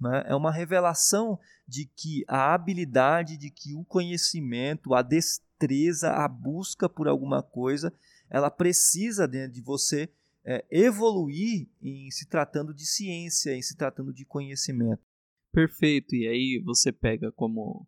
Né? 0.00 0.24
É 0.26 0.34
uma 0.34 0.50
revelação 0.50 1.38
de 1.64 1.84
que 1.84 2.24
a 2.26 2.52
habilidade, 2.52 3.36
de 3.36 3.50
que 3.50 3.72
o 3.72 3.84
conhecimento, 3.84 4.94
a 4.94 5.02
destreza, 5.02 6.10
a 6.10 6.26
busca 6.26 6.88
por 6.88 7.06
alguma 7.06 7.40
coisa, 7.40 7.92
ela 8.28 8.50
precisa 8.50 9.28
de, 9.28 9.46
de 9.46 9.62
você 9.62 10.10
é, 10.46 10.64
evoluir 10.70 11.68
em 11.82 12.10
se 12.10 12.28
tratando 12.28 12.74
de 12.74 12.84
ciência, 12.86 13.54
em 13.54 13.62
se 13.62 13.76
tratando 13.76 14.12
de 14.12 14.24
conhecimento. 14.24 15.02
Perfeito. 15.52 16.14
E 16.14 16.26
aí 16.26 16.62
você 16.64 16.92
pega 16.92 17.32
como 17.32 17.86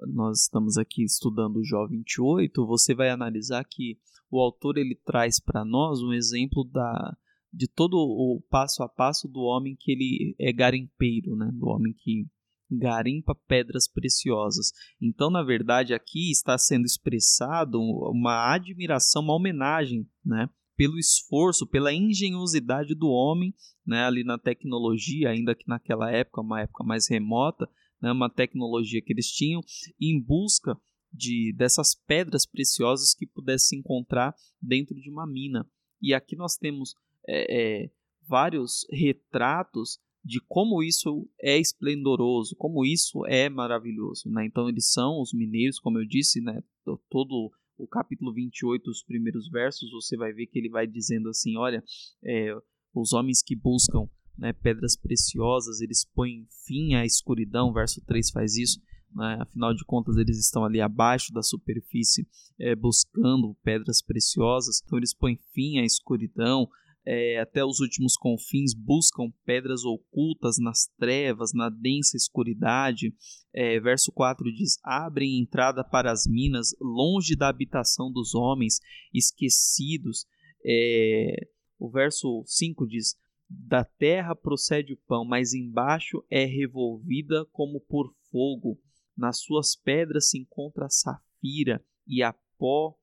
nós 0.00 0.42
estamos 0.42 0.76
aqui 0.76 1.04
estudando 1.04 1.56
o 1.56 1.64
Jó 1.64 1.86
28, 1.86 2.66
você 2.66 2.94
vai 2.94 3.08
analisar 3.08 3.64
que 3.64 3.98
o 4.30 4.40
autor 4.40 4.76
ele 4.76 4.94
traz 5.04 5.40
para 5.40 5.64
nós 5.64 6.02
um 6.02 6.12
exemplo 6.12 6.64
da 6.64 7.16
de 7.52 7.66
todo 7.66 7.94
o 7.96 8.42
passo 8.50 8.82
a 8.82 8.88
passo 8.88 9.26
do 9.26 9.40
homem 9.40 9.74
que 9.78 9.90
ele 9.90 10.36
é 10.38 10.52
garimpeiro, 10.52 11.34
né? 11.36 11.50
Do 11.54 11.68
homem 11.68 11.94
que 11.94 12.26
garimpa 12.70 13.34
pedras 13.46 13.88
preciosas. 13.88 14.72
Então, 15.00 15.30
na 15.30 15.42
verdade, 15.42 15.94
aqui 15.94 16.30
está 16.30 16.58
sendo 16.58 16.84
expressado 16.84 17.80
uma 17.80 18.52
admiração, 18.52 19.22
uma 19.22 19.34
homenagem, 19.34 20.06
né, 20.24 20.50
pelo 20.76 20.98
esforço, 20.98 21.66
pela 21.66 21.92
engenhosidade 21.92 22.94
do 22.94 23.08
homem, 23.08 23.54
né, 23.86 24.04
ali 24.04 24.22
na 24.22 24.38
tecnologia, 24.38 25.30
ainda 25.30 25.54
que 25.54 25.66
naquela 25.66 26.10
época, 26.10 26.40
uma 26.40 26.60
época 26.60 26.84
mais 26.84 27.08
remota, 27.08 27.68
né, 28.00 28.12
uma 28.12 28.28
tecnologia 28.28 29.00
que 29.00 29.12
eles 29.12 29.30
tinham, 29.30 29.60
em 30.00 30.20
busca 30.20 30.78
de 31.12 31.54
dessas 31.56 31.94
pedras 31.94 32.44
preciosas 32.44 33.14
que 33.14 33.26
pudesse 33.26 33.68
se 33.68 33.76
encontrar 33.76 34.34
dentro 34.60 34.94
de 34.94 35.10
uma 35.10 35.26
mina. 35.26 35.66
E 36.00 36.12
aqui 36.12 36.36
nós 36.36 36.56
temos 36.56 36.94
é, 37.26 37.84
é, 37.84 37.90
vários 38.28 38.86
retratos 38.90 39.98
de 40.22 40.40
como 40.40 40.82
isso 40.82 41.28
é 41.40 41.56
esplendoroso, 41.56 42.56
como 42.56 42.84
isso 42.84 43.24
é 43.26 43.48
maravilhoso. 43.48 44.28
Né? 44.28 44.44
Então, 44.44 44.68
eles 44.68 44.92
são 44.92 45.20
os 45.20 45.32
mineiros, 45.32 45.78
como 45.78 46.00
eu 46.00 46.04
disse, 46.04 46.40
né? 46.40 46.62
todo 47.08 47.52
o 47.78 47.86
capítulo 47.86 48.32
28, 48.32 48.90
os 48.90 49.02
primeiros 49.02 49.48
versos, 49.48 49.90
você 49.90 50.16
vai 50.16 50.32
ver 50.32 50.46
que 50.46 50.58
ele 50.58 50.68
vai 50.68 50.86
dizendo 50.86 51.28
assim: 51.28 51.56
olha, 51.56 51.82
é, 52.24 52.54
os 52.94 53.12
homens 53.12 53.42
que 53.42 53.54
buscam 53.54 54.08
né, 54.36 54.52
pedras 54.52 54.96
preciosas, 54.96 55.80
eles 55.80 56.04
põem 56.04 56.46
fim 56.66 56.94
à 56.94 57.04
escuridão, 57.04 57.72
verso 57.72 58.02
3 58.04 58.30
faz 58.30 58.56
isso. 58.56 58.80
Né? 59.14 59.38
Afinal 59.40 59.74
de 59.74 59.84
contas, 59.84 60.16
eles 60.16 60.38
estão 60.38 60.64
ali 60.64 60.80
abaixo 60.80 61.32
da 61.32 61.42
superfície 61.42 62.28
é, 62.58 62.74
buscando 62.74 63.56
pedras 63.62 64.02
preciosas, 64.02 64.82
então 64.84 64.98
eles 64.98 65.14
põem 65.14 65.38
fim 65.52 65.78
à 65.78 65.84
escuridão, 65.84 66.68
é, 67.06 67.38
até 67.38 67.64
os 67.64 67.78
últimos 67.78 68.16
confins 68.16 68.74
buscam 68.74 69.30
pedras 69.44 69.84
ocultas 69.84 70.56
nas 70.58 70.88
trevas, 70.98 71.52
na 71.54 71.70
densa 71.70 72.16
escuridade. 72.16 73.14
É, 73.54 73.78
verso 73.78 74.10
4 74.10 74.52
diz: 74.52 74.76
Abrem 74.82 75.38
entrada 75.38 75.84
para 75.84 76.10
as 76.10 76.26
minas, 76.26 76.74
longe 76.80 77.36
da 77.36 77.48
habitação 77.48 78.10
dos 78.10 78.34
homens, 78.34 78.80
esquecidos. 79.14 80.26
É, 80.64 81.48
o 81.78 81.88
verso 81.88 82.42
5 82.44 82.84
diz: 82.88 83.14
Da 83.48 83.84
terra 83.84 84.34
procede 84.34 84.92
o 84.92 84.98
pão, 85.06 85.24
mas 85.24 85.54
embaixo 85.54 86.24
é 86.28 86.44
revolvida 86.44 87.46
como 87.52 87.80
por 87.80 88.12
fogo. 88.32 88.80
Nas 89.16 89.40
suas 89.40 89.76
pedras 89.76 90.30
se 90.30 90.38
encontra 90.38 90.86
a 90.86 90.90
safira 90.90 91.82
e 92.04 92.20
a 92.20 92.34
pó 92.58 92.96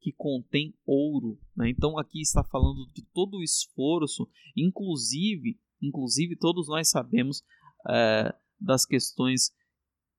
que 0.00 0.12
contém 0.12 0.74
ouro. 0.86 1.38
Né? 1.56 1.70
Então 1.70 1.98
aqui 1.98 2.20
está 2.20 2.42
falando 2.44 2.86
de 2.92 3.02
todo 3.12 3.38
o 3.38 3.42
esforço, 3.42 4.28
inclusive, 4.56 5.58
inclusive 5.82 6.36
todos 6.36 6.68
nós 6.68 6.88
sabemos 6.88 7.42
é, 7.88 8.34
das 8.60 8.84
questões 8.84 9.50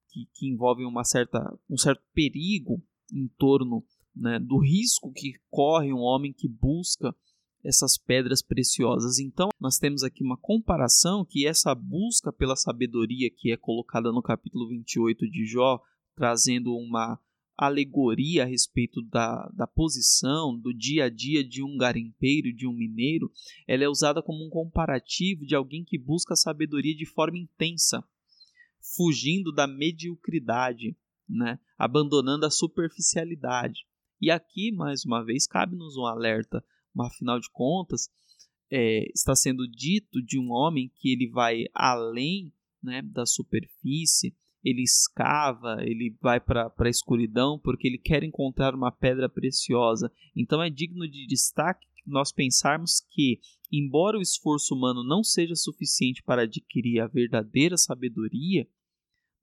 que, 0.10 0.28
que, 0.34 0.48
envolvem 0.48 0.86
uma 0.86 1.04
certa, 1.04 1.40
um 1.70 1.78
certo 1.78 2.02
perigo 2.14 2.82
em 3.14 3.28
torno 3.38 3.86
né, 4.16 4.40
do 4.40 4.60
risco 4.60 5.12
que 5.12 5.34
corre 5.50 5.94
um 5.94 6.00
homem 6.00 6.34
que 6.34 6.48
busca 6.48 7.16
essas 7.64 7.98
pedras 7.98 8.42
preciosas. 8.42 9.20
Então, 9.20 9.50
nós 9.60 9.78
temos 9.78 10.04
aqui 10.04 10.24
uma 10.24 10.38
comparação 10.38 11.26
que 11.26 11.46
essa 11.46 11.76
busca 11.76 12.32
pela 12.32 12.56
sabedoria 12.56 13.30
que 13.30 13.52
é 13.52 13.58
colocada 13.58 14.12
no 14.12 14.22
capítulo 14.22 14.68
28 14.70 15.30
de 15.30 15.46
Jó, 15.46 15.82
trazendo 16.16 16.74
uma 16.76 17.20
alegoria 17.60 18.44
a 18.44 18.46
respeito 18.46 19.02
da, 19.02 19.50
da 19.54 19.68
posição, 19.68 20.58
do 20.58 20.74
dia 20.74 21.06
a 21.06 21.10
dia 21.10 21.44
de 21.44 21.62
um 21.62 21.76
garimpeiro, 21.76 22.56
de 22.56 22.66
um 22.66 22.72
mineiro, 22.72 23.30
ela 23.68 23.84
é 23.84 23.90
usada 23.90 24.24
como 24.24 24.46
um 24.46 24.50
comparativo 24.50 25.46
de 25.46 25.54
alguém 25.54 25.84
que 25.84 25.98
busca 25.98 26.34
a 26.34 26.38
sabedoria 26.38 26.96
de 26.96 27.06
forma 27.06 27.38
intensa, 27.38 28.02
fugindo 28.96 29.52
da 29.52 29.68
mediocridade, 29.68 30.96
né? 31.28 31.60
abandonando 31.78 32.46
a 32.46 32.50
superficialidade. 32.50 33.86
E 34.22 34.32
aqui, 34.32 34.72
mais 34.72 35.04
uma 35.04 35.24
vez, 35.24 35.46
cabe-nos 35.46 35.98
um 35.98 36.06
alerta, 36.06 36.64
mas 36.94 37.08
afinal 37.08 37.42
de 37.42 37.50
contas, 37.52 38.10
é, 38.72 39.04
está 39.14 39.36
sendo 39.36 39.68
dito 39.68 40.22
de 40.22 40.40
um 40.40 40.50
homem 40.52 40.90
que 40.96 41.12
ele 41.12 41.30
vai 41.30 41.66
além 41.74 42.54
né, 42.82 43.02
da 43.02 43.26
superfície, 43.26 44.34
ele 44.64 44.84
escava, 44.84 45.78
ele 45.82 46.16
vai 46.22 46.40
para 46.40 46.72
a 46.78 46.90
escuridão 46.90 47.60
porque 47.64 47.88
ele 47.88 47.98
quer 47.98 48.24
encontrar 48.24 48.76
uma 48.76 48.92
pedra 48.92 49.30
preciosa. 49.30 50.12
Então 50.36 50.62
é 50.62 50.70
digno 50.70 51.08
de 51.08 51.26
destaque 51.28 51.88
nós 52.10 52.32
pensarmos 52.32 53.02
que, 53.12 53.40
embora 53.72 54.18
o 54.18 54.22
esforço 54.22 54.74
humano 54.74 55.04
não 55.04 55.24
seja 55.24 55.56
suficiente 55.56 56.24
para 56.24 56.44
adquirir 56.44 57.00
a 57.00 57.08
verdadeira 57.08 57.78
sabedoria, 57.78 58.68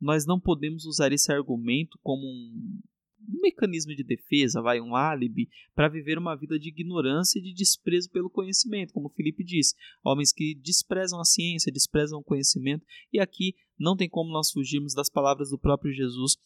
nós 0.01 0.27
não 0.27 0.39
podemos 0.39 0.85
usar 0.85 1.13
esse 1.13 1.33
argumento 1.33 1.99
como 2.03 2.27
um, 2.27 2.81
um 3.29 3.41
mecanismo 3.41 3.95
de 3.95 4.05
defesa, 4.05 4.61
vai 4.61 4.81
um 4.81 4.95
álibi, 4.95 5.49
para 5.75 5.89
viver 5.89 6.19
uma 6.19 6.37
vida 6.37 6.59
de 6.59 6.69
ignorância 6.69 7.39
e 7.39 7.43
de 7.43 7.55
desprezo 7.55 8.11
pelo 8.11 8.29
conhecimento, 8.29 8.93
como 8.93 9.09
Felipe 9.11 9.43
disse, 9.43 9.75
homens 10.05 10.33
que 10.33 10.55
desprezam 10.55 11.19
a 11.21 11.25
ciência, 11.25 11.73
desprezam 11.73 12.19
o 12.19 12.25
conhecimento, 12.25 12.85
e 13.13 13.19
aqui 13.19 13.55
não 13.79 13.97
tem 13.97 14.09
como 14.09 14.33
nós 14.33 14.51
fugirmos 14.51 14.95
das 14.95 15.09
palavras 15.09 15.51
do 15.51 15.59
próprio 15.59 15.93
Jesus, 15.93 16.37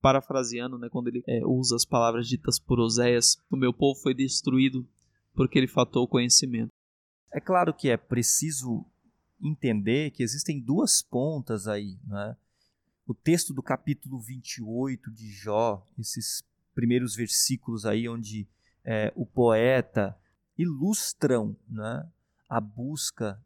parafraseando, 0.00 0.78
né, 0.78 0.88
quando 0.90 1.08
ele 1.08 1.22
é, 1.28 1.44
usa 1.46 1.76
as 1.76 1.84
palavras 1.84 2.26
ditas 2.26 2.58
por 2.58 2.80
Oséias, 2.80 3.36
o 3.50 3.56
meu 3.56 3.72
povo 3.72 4.00
foi 4.00 4.14
destruído 4.14 4.86
porque 5.34 5.58
ele 5.58 5.68
faltou 5.68 6.08
conhecimento. 6.08 6.70
É 7.32 7.40
claro 7.40 7.72
que 7.72 7.88
é 7.88 7.96
preciso 7.96 8.84
entender 9.40 10.10
que 10.10 10.22
existem 10.22 10.60
duas 10.60 11.02
pontas 11.02 11.66
aí, 11.66 11.98
né? 12.06 12.36
o 13.06 13.14
texto 13.14 13.52
do 13.52 13.62
capítulo 13.62 14.20
28 14.20 15.10
de 15.10 15.30
Jó, 15.30 15.86
esses 15.98 16.42
primeiros 16.74 17.14
versículos 17.14 17.84
aí 17.84 18.08
onde 18.08 18.48
é, 18.84 19.12
o 19.14 19.26
poeta 19.26 20.16
ilustram 20.56 21.56
né, 21.68 22.08
a 22.48 22.60
busca 22.60 23.42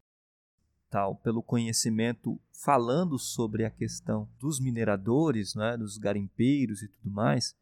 tal 0.90 1.16
pelo 1.16 1.42
conhecimento, 1.42 2.40
falando 2.52 3.18
sobre 3.18 3.64
a 3.64 3.70
questão 3.70 4.28
dos 4.38 4.60
mineradores, 4.60 5.54
né, 5.54 5.76
dos 5.76 5.98
garimpeiros 5.98 6.82
e 6.82 6.88
tudo 6.88 7.10
mais. 7.10 7.54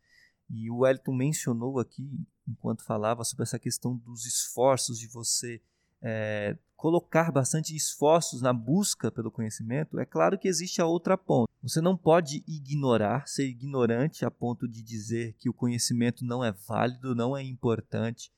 E 0.48 0.70
o 0.70 0.78
Wellington 0.78 1.14
mencionou 1.14 1.78
aqui, 1.78 2.26
enquanto 2.46 2.84
falava, 2.84 3.24
sobre 3.24 3.44
essa 3.44 3.58
questão 3.58 3.96
dos 3.96 4.26
esforços 4.26 4.98
de 4.98 5.08
você 5.08 5.60
é, 6.02 6.56
colocar 6.76 7.32
bastante 7.32 7.74
esforços 7.74 8.42
na 8.42 8.52
busca 8.52 9.10
pelo 9.10 9.30
conhecimento, 9.30 9.98
é 9.98 10.04
claro 10.04 10.38
que 10.38 10.46
existe 10.46 10.82
a 10.82 10.86
outra 10.86 11.16
ponta. 11.16 11.50
Você 11.62 11.80
não 11.80 11.96
pode 11.96 12.44
ignorar, 12.46 13.26
ser 13.26 13.46
ignorante 13.46 14.22
a 14.22 14.30
ponto 14.30 14.68
de 14.68 14.82
dizer 14.82 15.32
que 15.38 15.48
o 15.48 15.54
conhecimento 15.54 16.22
não 16.22 16.44
é 16.44 16.52
válido, 16.52 17.14
não 17.14 17.34
é 17.34 17.42
importante, 17.42 18.30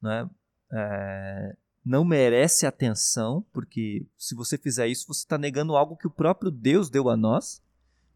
não, 0.00 0.10
é, 0.12 0.28
é 0.72 1.56
não 1.88 2.04
merece 2.04 2.66
atenção, 2.66 3.42
porque 3.50 4.06
se 4.18 4.34
você 4.34 4.58
fizer 4.58 4.88
isso, 4.88 5.06
você 5.08 5.20
está 5.20 5.38
negando 5.38 5.74
algo 5.74 5.96
que 5.96 6.06
o 6.06 6.10
próprio 6.10 6.50
Deus 6.50 6.90
deu 6.90 7.08
a 7.08 7.16
nós, 7.16 7.62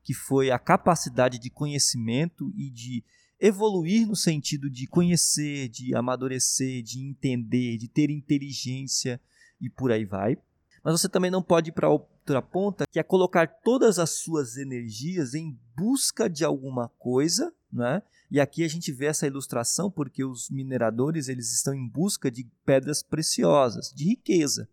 que 0.04 0.12
foi 0.12 0.50
a 0.50 0.58
capacidade 0.58 1.38
de 1.38 1.48
conhecimento 1.48 2.52
e 2.54 2.68
de 2.68 3.02
evoluir 3.40 4.06
no 4.06 4.14
sentido 4.14 4.68
de 4.68 4.87
conhecer, 4.87 5.70
de 5.70 5.94
amadurecer, 5.96 6.82
de 6.82 7.00
entender, 7.00 7.78
de 7.78 7.88
ter 7.88 8.11
inteligência 8.11 9.18
e 9.58 9.70
por 9.70 9.90
aí 9.90 10.04
vai. 10.04 10.37
Mas 10.85 11.00
você 11.00 11.08
também 11.08 11.30
não 11.30 11.42
pode 11.42 11.70
ir 11.70 11.72
para 11.72 11.88
outra 11.88 12.42
ponta, 12.42 12.85
que 12.87 12.98
é 12.98 13.02
colocar 13.02 13.46
todas 13.46 13.98
as 13.98 14.11
suas 14.11 14.58
energias 14.58 15.32
em 15.32 15.58
busca 15.74 16.28
de 16.28 16.44
alguma 16.44 16.90
coisa, 16.98 17.50
né? 17.72 18.02
E 18.30 18.38
aqui 18.38 18.64
a 18.64 18.68
gente 18.68 18.92
vê 18.92 19.06
essa 19.06 19.26
ilustração 19.26 19.90
porque 19.90 20.24
os 20.24 20.50
mineradores 20.50 21.28
eles 21.28 21.52
estão 21.52 21.74
em 21.74 21.88
busca 21.88 22.30
de 22.30 22.44
pedras 22.64 23.02
preciosas, 23.02 23.92
de 23.94 24.04
riqueza. 24.04 24.68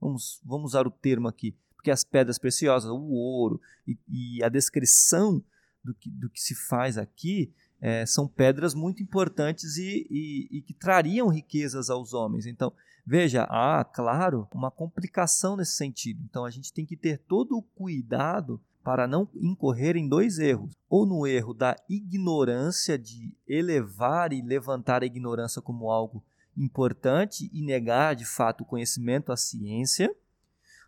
Vamos, 0.00 0.40
vamos 0.44 0.72
usar 0.72 0.86
o 0.86 0.90
termo 0.90 1.28
aqui, 1.28 1.56
porque 1.74 1.90
as 1.90 2.04
pedras 2.04 2.38
preciosas, 2.38 2.90
o 2.90 3.10
ouro 3.10 3.60
e, 3.86 3.98
e 4.08 4.44
a 4.44 4.48
descrição 4.48 5.42
do 5.82 5.94
que, 5.94 6.10
do 6.10 6.30
que 6.30 6.40
se 6.40 6.54
faz 6.54 6.96
aqui 6.96 7.52
é, 7.80 8.06
são 8.06 8.26
pedras 8.26 8.74
muito 8.74 9.02
importantes 9.02 9.76
e, 9.76 10.06
e, 10.10 10.58
e, 10.58 10.62
que 10.62 10.72
trariam 10.72 11.28
riquezas 11.28 11.90
aos 11.90 12.14
homens. 12.14 12.46
Então, 12.46 12.72
veja, 13.06 13.44
há, 13.50 13.84
claro, 13.84 14.48
uma 14.54 14.70
complicação 14.70 15.56
nesse 15.56 15.72
sentido. 15.72 16.22
Então, 16.24 16.46
a 16.46 16.50
gente 16.50 16.72
tem 16.72 16.86
que 16.86 16.96
ter 16.96 17.18
todo 17.18 17.58
o 17.58 17.62
cuidado 17.62 18.58
para 18.84 19.08
não 19.08 19.28
incorrer 19.34 19.96
em 19.96 20.08
dois 20.08 20.38
erros. 20.38 20.70
Ou 20.88 21.06
no 21.06 21.26
erro 21.26 21.54
da 21.54 21.74
ignorância, 21.88 22.98
de 22.98 23.34
elevar 23.48 24.32
e 24.32 24.42
levantar 24.42 25.02
a 25.02 25.06
ignorância 25.06 25.62
como 25.62 25.90
algo 25.90 26.22
importante 26.56 27.50
e 27.52 27.62
negar 27.62 28.14
de 28.14 28.24
fato 28.24 28.60
o 28.60 28.66
conhecimento, 28.66 29.32
a 29.32 29.36
ciência, 29.36 30.14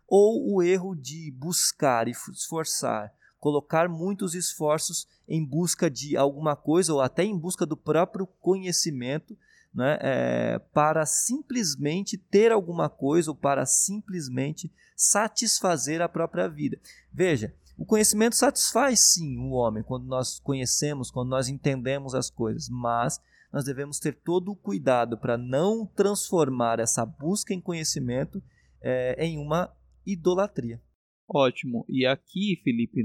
ou 0.07 0.55
o 0.55 0.63
erro 0.63 0.95
de 0.95 1.33
buscar 1.33 2.07
e 2.07 2.13
esforçar 2.13 3.13
colocar 3.47 3.89
muitos 3.89 4.35
esforços 4.35 5.07
em 5.29 5.45
busca 5.45 5.89
de 5.89 6.17
alguma 6.17 6.57
coisa 6.57 6.93
ou 6.93 7.01
até 7.01 7.23
em 7.23 7.39
busca 7.39 7.65
do 7.65 7.77
próprio 7.77 8.27
conhecimento, 8.27 9.39
né, 9.73 9.99
é, 10.01 10.59
para 10.73 11.07
simplesmente 11.07 12.19
ter 12.19 12.51
alguma 12.51 12.89
coisa 12.89 13.31
ou 13.31 13.37
para 13.37 13.65
simplesmente 13.65 14.73
satisfazer 14.97 16.03
a 16.03 16.09
própria 16.09 16.49
vida. 16.49 16.77
Veja, 17.13 17.55
O 17.77 17.85
conhecimento 17.85 18.37
satisfaz 18.37 19.13
sim 19.13 19.39
o 19.39 19.51
homem 19.51 19.83
quando 19.83 20.07
nós 20.07 20.41
conhecemos, 20.41 21.11
quando 21.11 21.29
nós 21.29 21.49
entendemos 21.49 22.15
as 22.15 22.31
coisas, 22.31 22.69
mas 22.71 23.21
nós 23.53 23.65
devemos 23.65 23.99
ter 23.99 24.15
todo 24.23 24.53
o 24.53 24.57
cuidado 24.57 25.19
para 25.19 25.37
não 25.37 25.87
transformar 25.87 26.81
essa 26.81 27.05
busca 27.05 27.53
em 27.53 27.61
conhecimento 27.61 28.43
é, 28.83 29.25
em 29.25 29.39
uma 29.39 29.71
idolatria. 30.07 30.81
Ótimo. 31.29 31.85
E 31.89 32.07
aqui, 32.07 32.61
Felipe, 32.63 33.05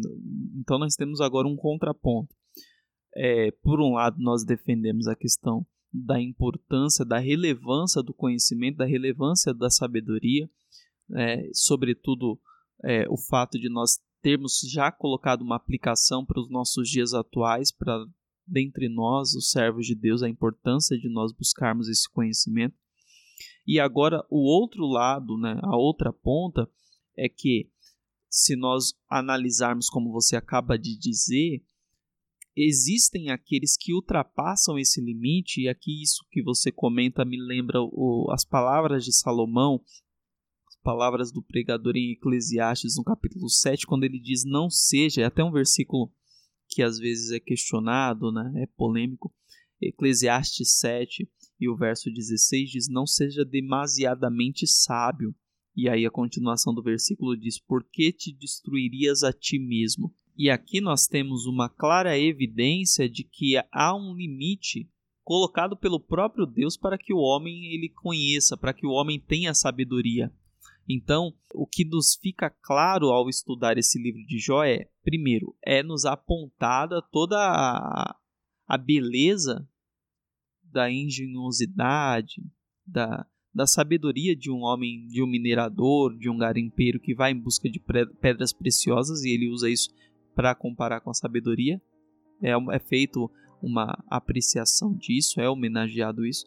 então 0.57 0.77
nós 0.77 0.95
temos 0.95 1.19
agora 1.19 1.47
um 1.47 1.55
contraponto. 1.55 2.33
É, 3.15 3.51
por 3.63 3.81
um 3.81 3.93
lado, 3.93 4.17
nós 4.19 4.45
defendemos 4.45 5.07
a 5.07 5.15
questão 5.15 5.65
da 5.91 6.21
importância, 6.21 7.03
da 7.03 7.17
relevância 7.17 8.01
do 8.01 8.13
conhecimento, 8.13 8.77
da 8.77 8.85
relevância 8.85 9.53
da 9.53 9.69
sabedoria, 9.69 10.49
é, 11.15 11.49
sobretudo 11.53 12.39
é, 12.85 13.05
o 13.09 13.17
fato 13.17 13.59
de 13.59 13.69
nós 13.69 13.99
termos 14.21 14.59
já 14.71 14.91
colocado 14.91 15.41
uma 15.41 15.55
aplicação 15.55 16.25
para 16.25 16.39
os 16.39 16.49
nossos 16.49 16.89
dias 16.89 17.13
atuais, 17.13 17.71
para 17.71 18.05
dentre 18.45 18.89
nós, 18.89 19.33
os 19.33 19.49
servos 19.49 19.85
de 19.85 19.95
Deus, 19.95 20.21
a 20.21 20.29
importância 20.29 20.97
de 20.97 21.09
nós 21.09 21.31
buscarmos 21.31 21.87
esse 21.87 22.09
conhecimento. 22.09 22.75
E 23.65 23.79
agora 23.79 24.25
o 24.29 24.39
outro 24.39 24.85
lado, 24.85 25.37
né, 25.37 25.59
a 25.63 25.75
outra 25.75 26.11
ponta, 26.11 26.69
é 27.15 27.29
que 27.29 27.69
se 28.29 28.55
nós 28.55 28.93
analisarmos 29.09 29.89
como 29.89 30.11
você 30.11 30.35
acaba 30.35 30.77
de 30.77 30.97
dizer, 30.97 31.63
existem 32.55 33.29
aqueles 33.29 33.77
que 33.77 33.93
ultrapassam 33.93 34.77
esse 34.77 35.01
limite, 35.01 35.61
e 35.61 35.69
aqui 35.69 36.01
isso 36.01 36.25
que 36.31 36.41
você 36.41 36.71
comenta 36.71 37.25
me 37.25 37.37
lembra 37.37 37.81
o, 37.81 38.29
as 38.31 38.45
palavras 38.45 39.03
de 39.05 39.13
Salomão, 39.13 39.81
palavras 40.81 41.31
do 41.31 41.41
pregador 41.41 41.95
em 41.95 42.11
Eclesiastes, 42.11 42.97
no 42.97 43.03
capítulo 43.03 43.49
7, 43.49 43.85
quando 43.85 44.03
ele 44.03 44.19
diz: 44.19 44.43
Não 44.45 44.69
seja, 44.69 45.21
é 45.21 45.25
até 45.25 45.43
um 45.43 45.51
versículo 45.51 46.11
que 46.67 46.81
às 46.81 46.97
vezes 46.97 47.31
é 47.31 47.39
questionado, 47.39 48.31
né, 48.31 48.51
é 48.63 48.65
polêmico. 48.77 49.33
Eclesiastes 49.81 50.77
7 50.79 51.27
e 51.59 51.69
o 51.69 51.75
verso 51.75 52.11
16 52.11 52.69
diz: 52.69 52.89
Não 52.89 53.05
seja 53.05 53.43
demasiadamente 53.43 54.67
sábio. 54.67 55.35
E 55.75 55.87
aí 55.87 56.05
a 56.05 56.11
continuação 56.11 56.73
do 56.73 56.83
versículo 56.83 57.37
diz: 57.37 57.59
Por 57.59 57.83
que 57.83 58.11
te 58.11 58.31
destruirias 58.33 59.23
a 59.23 59.31
ti 59.31 59.59
mesmo? 59.59 60.13
E 60.37 60.49
aqui 60.49 60.81
nós 60.81 61.07
temos 61.07 61.45
uma 61.45 61.69
clara 61.69 62.17
evidência 62.17 63.09
de 63.09 63.23
que 63.23 63.55
há 63.71 63.95
um 63.95 64.15
limite 64.15 64.89
colocado 65.23 65.77
pelo 65.77 65.99
próprio 65.99 66.45
Deus 66.45 66.75
para 66.75 66.97
que 66.97 67.13
o 67.13 67.19
homem 67.19 67.73
ele 67.73 67.89
conheça, 67.89 68.57
para 68.57 68.73
que 68.73 68.85
o 68.85 68.91
homem 68.91 69.19
tenha 69.19 69.53
sabedoria. 69.53 70.31
Então, 70.87 71.33
o 71.53 71.65
que 71.65 71.85
nos 71.85 72.15
fica 72.15 72.49
claro 72.49 73.07
ao 73.07 73.29
estudar 73.29 73.77
esse 73.77 74.01
livro 74.01 74.25
de 74.25 74.39
Jó 74.39 74.63
é, 74.63 74.89
primeiro, 75.03 75.55
é 75.63 75.83
nos 75.83 76.05
apontada 76.05 77.01
toda 77.01 77.37
a, 77.37 78.15
a 78.67 78.77
beleza 78.77 79.67
da 80.63 80.91
engenhosidade, 80.91 82.41
da, 82.85 83.25
da 83.53 83.67
sabedoria 83.67 84.35
de 84.35 84.49
um 84.49 84.61
homem, 84.61 85.05
de 85.07 85.21
um 85.21 85.27
minerador, 85.27 86.17
de 86.17 86.29
um 86.29 86.37
garimpeiro 86.37 86.99
que 86.99 87.13
vai 87.13 87.31
em 87.31 87.39
busca 87.39 87.69
de 87.69 87.79
pedras 88.19 88.53
preciosas 88.53 89.23
e 89.23 89.29
ele 89.29 89.49
usa 89.49 89.69
isso 89.69 89.89
para 90.33 90.55
comparar 90.55 91.01
com 91.01 91.09
a 91.09 91.13
sabedoria. 91.13 91.81
É, 92.41 92.51
é 92.51 92.79
feito 92.79 93.29
uma 93.61 94.03
apreciação 94.09 94.93
disso, 94.93 95.39
é 95.39 95.49
homenageado 95.49 96.25
isso. 96.25 96.45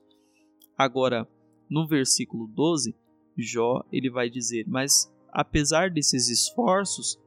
Agora, 0.77 1.29
no 1.71 1.87
versículo 1.87 2.49
12, 2.49 2.97
Jó 3.37 3.83
ele 3.93 4.11
vai 4.11 4.31
dizer: 4.31 4.65
Mas 4.67 5.13
apesar 5.33 5.91
desses 5.91 6.29
esforços, 6.29 7.19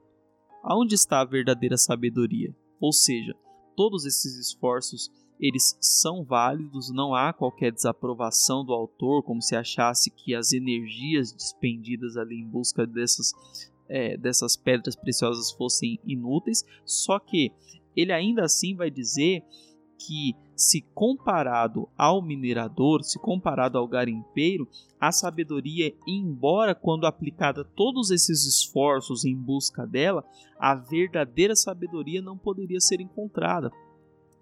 aonde 0.63 0.96
está 0.96 1.22
a 1.22 1.26
verdadeira 1.26 1.78
sabedoria? 1.78 2.56
Ou 2.80 2.93
seja, 2.93 3.36
todos 3.76 4.06
esses 4.06 4.38
esforços 4.38 5.12
eles 5.39 5.78
são 5.80 6.24
válidos, 6.24 6.91
não 6.91 7.13
há 7.13 7.32
qualquer 7.32 7.72
desaprovação 7.72 8.65
do 8.65 8.74
autor, 8.74 9.22
como 9.22 9.41
se 9.41 9.56
achasse 9.56 10.10
que 10.10 10.34
as 10.34 10.52
energias 10.52 11.32
despendidas 11.32 12.17
ali 12.17 12.41
em 12.41 12.48
busca 12.48 12.88
dessas 12.88 13.32
é, 13.89 14.17
dessas 14.17 14.58
pedras 14.58 14.96
preciosas 14.96 15.52
fossem 15.52 16.00
inúteis, 16.06 16.65
só 16.84 17.20
que 17.20 17.52
ele 17.96 18.12
ainda 18.12 18.43
assim 18.43 18.76
vai 18.76 18.91
dizer 18.91 19.43
que, 19.98 20.36
se 20.58 20.82
comparado 20.96 21.88
ao 21.96 22.20
minerador, 22.20 23.04
se 23.04 23.20
comparado 23.20 23.78
ao 23.78 23.88
garimpeiro, 23.88 24.67
a 25.00 25.12
sabedoria, 25.12 25.93
embora 26.08 26.74
quando 26.74 27.06
aplicada 27.06 27.63
todos 27.63 28.10
esses 28.10 28.43
esforços 28.43 29.24
em 29.24 29.36
busca 29.36 29.86
dela, 29.86 30.26
a 30.60 30.74
verdadeira 30.74 31.56
sabedoria 31.56 32.24
não 32.24 32.36
poderia 32.36 32.80
ser 32.80 33.00
encontrada. 33.00 33.72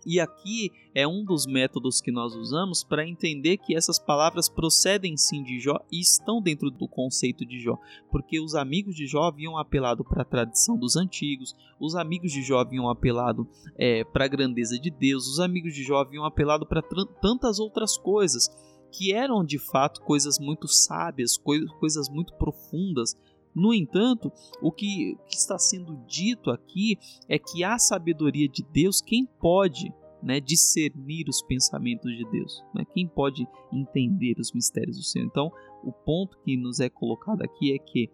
E 0.05 0.19
aqui 0.19 0.71
é 0.93 1.07
um 1.07 1.25
dos 1.25 1.47
métodos 1.47 1.99
que 1.99 2.11
nós 2.11 2.35
usamos 2.35 2.83
para 2.83 3.07
entender 3.07 3.57
que 3.57 3.75
essas 3.75 3.97
palavras 3.97 4.47
procedem 4.47 5.17
sim 5.17 5.43
de 5.43 5.59
Jó 5.59 5.79
e 5.91 5.99
estão 5.99 6.39
dentro 6.41 6.69
do 6.69 6.87
conceito 6.87 7.43
de 7.43 7.59
Jó, 7.59 7.77
porque 8.11 8.39
os 8.39 8.53
amigos 8.53 8.95
de 8.95 9.07
Jó 9.07 9.23
haviam 9.23 9.57
apelado 9.57 10.03
para 10.03 10.21
a 10.21 10.25
tradição 10.25 10.77
dos 10.77 10.95
antigos, 10.95 11.55
os 11.79 11.95
amigos 11.95 12.31
de 12.31 12.43
Jó 12.43 12.59
haviam 12.59 12.87
apelado 12.87 13.47
é, 13.77 14.03
para 14.03 14.25
a 14.25 14.29
grandeza 14.29 14.79
de 14.79 14.91
Deus, 14.91 15.27
os 15.27 15.39
amigos 15.39 15.73
de 15.73 15.83
Jó 15.83 15.97
haviam 15.97 16.23
apelado 16.23 16.67
para 16.67 16.83
tantas 17.21 17.59
outras 17.59 17.97
coisas 17.97 18.47
que 18.91 19.11
eram 19.11 19.43
de 19.43 19.59
fato 19.59 20.01
coisas 20.01 20.39
muito 20.39 20.67
sábias, 20.67 21.37
coisas 21.79 22.07
muito 22.09 22.33
profundas, 22.35 23.17
no 23.55 23.73
entanto, 23.73 24.31
o 24.61 24.69
que, 24.69 25.17
que 25.27 25.35
está 25.37 25.57
sendo 25.57 25.95
dito 26.05 26.51
aqui 26.51 26.99
é 27.29 27.39
que 27.39 27.63
a 27.63 27.79
sabedoria 27.79 28.49
de 28.49 28.63
Deus, 28.63 29.01
quem 29.01 29.25
pode 29.25 29.93
né, 30.21 30.41
discernir 30.41 31.29
os 31.29 31.41
pensamentos 31.41 32.11
de 32.11 32.29
Deus? 32.29 32.61
Né? 32.73 32.83
Quem 32.93 33.07
pode 33.07 33.47
entender 33.71 34.35
os 34.39 34.51
mistérios 34.51 34.97
do 34.97 35.03
Senhor? 35.03 35.27
Então, 35.27 35.49
o 35.83 35.91
ponto 35.91 36.37
que 36.43 36.57
nos 36.57 36.81
é 36.81 36.89
colocado 36.89 37.43
aqui 37.43 37.73
é 37.73 37.79
que 37.79 38.09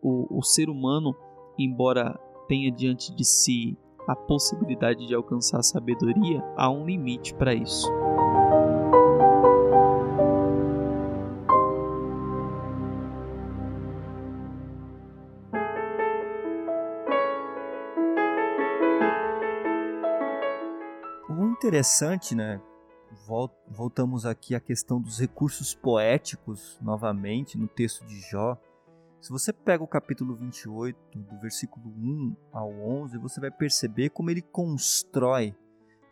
o, 0.00 0.38
o 0.38 0.42
ser 0.42 0.70
humano, 0.70 1.14
embora 1.58 2.18
tenha 2.48 2.70
diante 2.70 3.14
de 3.14 3.24
si 3.24 3.76
a 4.08 4.16
possibilidade 4.16 5.06
de 5.06 5.14
alcançar 5.14 5.58
a 5.58 5.62
sabedoria, 5.62 6.42
há 6.56 6.70
um 6.70 6.86
limite 6.86 7.34
para 7.34 7.54
isso. 7.54 7.86
Interessante, 21.64 22.34
né? 22.34 22.60
Voltamos 23.70 24.26
aqui 24.26 24.54
à 24.54 24.60
questão 24.60 25.00
dos 25.00 25.18
recursos 25.18 25.74
poéticos 25.74 26.78
novamente 26.82 27.56
no 27.56 27.66
texto 27.66 28.04
de 28.04 28.20
Jó. 28.20 28.58
Se 29.18 29.30
você 29.30 29.50
pega 29.50 29.82
o 29.82 29.88
capítulo 29.88 30.36
28, 30.36 30.98
do 31.14 31.40
versículo 31.40 31.88
1 31.88 32.36
ao 32.52 32.70
11, 32.70 33.16
você 33.16 33.40
vai 33.40 33.50
perceber 33.50 34.10
como 34.10 34.30
ele 34.30 34.42
constrói 34.42 35.56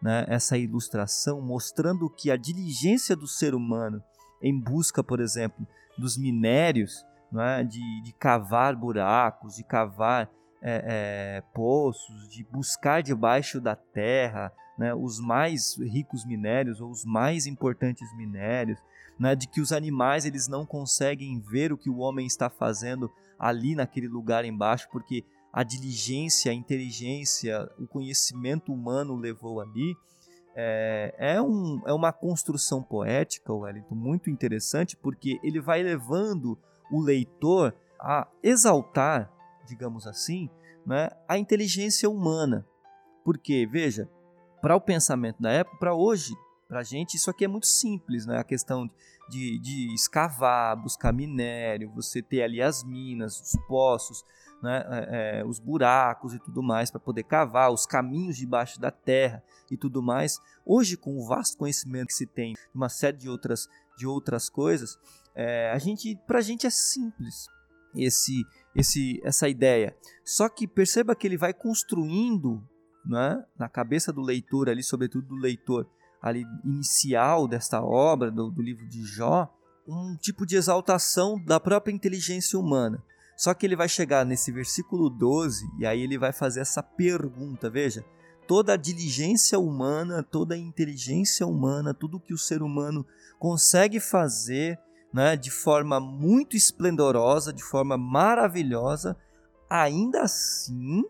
né, 0.00 0.24
essa 0.26 0.56
ilustração, 0.56 1.42
mostrando 1.42 2.08
que 2.08 2.30
a 2.30 2.36
diligência 2.36 3.14
do 3.14 3.26
ser 3.26 3.54
humano 3.54 4.02
em 4.40 4.58
busca, 4.58 5.04
por 5.04 5.20
exemplo, 5.20 5.66
dos 5.98 6.16
minérios, 6.16 7.04
né, 7.30 7.62
de, 7.62 8.02
de 8.02 8.14
cavar 8.14 8.74
buracos, 8.74 9.56
de 9.56 9.64
cavar 9.64 10.30
é, 10.62 10.84
é, 10.86 11.40
poços, 11.52 12.26
de 12.26 12.42
buscar 12.42 13.02
debaixo 13.02 13.60
da 13.60 13.76
terra 13.76 14.50
né, 14.82 14.92
os 14.92 15.20
mais 15.20 15.76
ricos 15.76 16.24
minérios 16.24 16.80
ou 16.80 16.90
os 16.90 17.04
mais 17.04 17.46
importantes 17.46 18.12
minérios, 18.16 18.80
né, 19.16 19.36
de 19.36 19.46
que 19.46 19.60
os 19.60 19.70
animais 19.70 20.24
eles 20.24 20.48
não 20.48 20.66
conseguem 20.66 21.38
ver 21.38 21.72
o 21.72 21.78
que 21.78 21.88
o 21.88 21.98
homem 21.98 22.26
está 22.26 22.50
fazendo 22.50 23.08
ali 23.38 23.76
naquele 23.76 24.08
lugar 24.08 24.44
embaixo, 24.44 24.88
porque 24.90 25.24
a 25.52 25.62
diligência, 25.62 26.50
a 26.50 26.54
inteligência, 26.54 27.70
o 27.78 27.86
conhecimento 27.86 28.72
humano 28.72 29.14
levou 29.14 29.60
ali. 29.60 29.94
É, 30.56 31.14
é, 31.16 31.40
um, 31.40 31.80
é 31.86 31.92
uma 31.92 32.12
construção 32.12 32.82
poética, 32.82 33.54
Wellington, 33.54 33.94
muito 33.94 34.30
interessante, 34.30 34.96
porque 34.96 35.38
ele 35.44 35.60
vai 35.60 35.80
levando 35.80 36.58
o 36.90 37.00
leitor 37.00 37.72
a 38.00 38.26
exaltar, 38.42 39.32
digamos 39.64 40.08
assim, 40.08 40.50
né, 40.84 41.08
a 41.28 41.38
inteligência 41.38 42.10
humana. 42.10 42.66
Porque, 43.24 43.64
veja, 43.64 44.10
para 44.62 44.76
o 44.76 44.80
pensamento 44.80 45.42
da 45.42 45.50
época, 45.50 45.76
para 45.76 45.94
hoje, 45.94 46.32
para 46.68 46.78
a 46.78 46.82
gente, 46.84 47.16
isso 47.16 47.28
aqui 47.28 47.44
é 47.44 47.48
muito 47.48 47.66
simples, 47.66 48.24
né? 48.24 48.38
A 48.38 48.44
questão 48.44 48.88
de, 49.28 49.58
de 49.58 49.92
escavar, 49.92 50.76
buscar 50.80 51.12
minério, 51.12 51.90
você 51.90 52.22
ter 52.22 52.42
ali 52.42 52.62
as 52.62 52.84
minas, 52.84 53.40
os 53.40 53.60
poços, 53.66 54.24
né? 54.62 54.84
É, 54.88 55.40
é, 55.40 55.44
os 55.44 55.58
buracos 55.58 56.32
e 56.32 56.38
tudo 56.38 56.62
mais 56.62 56.90
para 56.92 57.00
poder 57.00 57.24
cavar, 57.24 57.72
os 57.72 57.84
caminhos 57.84 58.36
debaixo 58.36 58.80
da 58.80 58.92
terra 58.92 59.42
e 59.68 59.76
tudo 59.76 60.00
mais. 60.00 60.40
Hoje, 60.64 60.96
com 60.96 61.18
o 61.18 61.26
vasto 61.26 61.58
conhecimento 61.58 62.06
que 62.06 62.14
se 62.14 62.26
tem, 62.26 62.54
uma 62.72 62.88
série 62.88 63.16
de 63.16 63.28
outras, 63.28 63.68
de 63.98 64.06
outras 64.06 64.48
coisas, 64.48 64.96
é, 65.34 65.72
a 65.72 65.78
gente, 65.78 66.16
para 66.24 66.38
a 66.38 66.42
gente 66.42 66.66
é 66.66 66.70
simples 66.70 67.48
esse 67.94 68.46
esse, 68.74 69.20
essa 69.22 69.48
ideia. 69.48 69.94
Só 70.24 70.48
que 70.48 70.66
perceba 70.66 71.14
que 71.14 71.26
ele 71.26 71.36
vai 71.36 71.52
construindo 71.52 72.66
né, 73.04 73.44
na 73.58 73.68
cabeça 73.68 74.12
do 74.12 74.20
leitor 74.20 74.68
ali, 74.68 74.82
sobretudo 74.82 75.28
do 75.28 75.36
leitor 75.36 75.88
ali 76.20 76.44
inicial 76.64 77.48
desta 77.48 77.82
obra, 77.82 78.30
do, 78.30 78.50
do 78.50 78.62
livro 78.62 78.86
de 78.88 79.04
Jó, 79.04 79.52
um 79.86 80.16
tipo 80.16 80.46
de 80.46 80.56
exaltação 80.56 81.42
da 81.44 81.58
própria 81.58 81.92
inteligência 81.92 82.58
humana. 82.58 83.02
Só 83.36 83.52
que 83.52 83.66
ele 83.66 83.74
vai 83.74 83.88
chegar 83.88 84.24
nesse 84.24 84.52
versículo 84.52 85.10
12 85.10 85.66
e 85.78 85.86
aí 85.86 86.00
ele 86.00 86.16
vai 86.16 86.32
fazer 86.32 86.60
essa 86.60 86.82
pergunta, 86.82 87.68
veja, 87.68 88.04
toda 88.46 88.74
a 88.74 88.76
diligência 88.76 89.58
humana, 89.58 90.22
toda 90.22 90.54
a 90.54 90.58
inteligência 90.58 91.46
humana, 91.46 91.92
tudo 91.92 92.20
que 92.20 92.34
o 92.34 92.38
ser 92.38 92.62
humano 92.62 93.04
consegue 93.38 93.98
fazer, 93.98 94.78
né, 95.12 95.36
de 95.36 95.50
forma 95.50 95.98
muito 95.98 96.56
esplendorosa, 96.56 97.52
de 97.52 97.64
forma 97.64 97.96
maravilhosa, 97.96 99.16
ainda 99.68 100.22
assim 100.22 101.02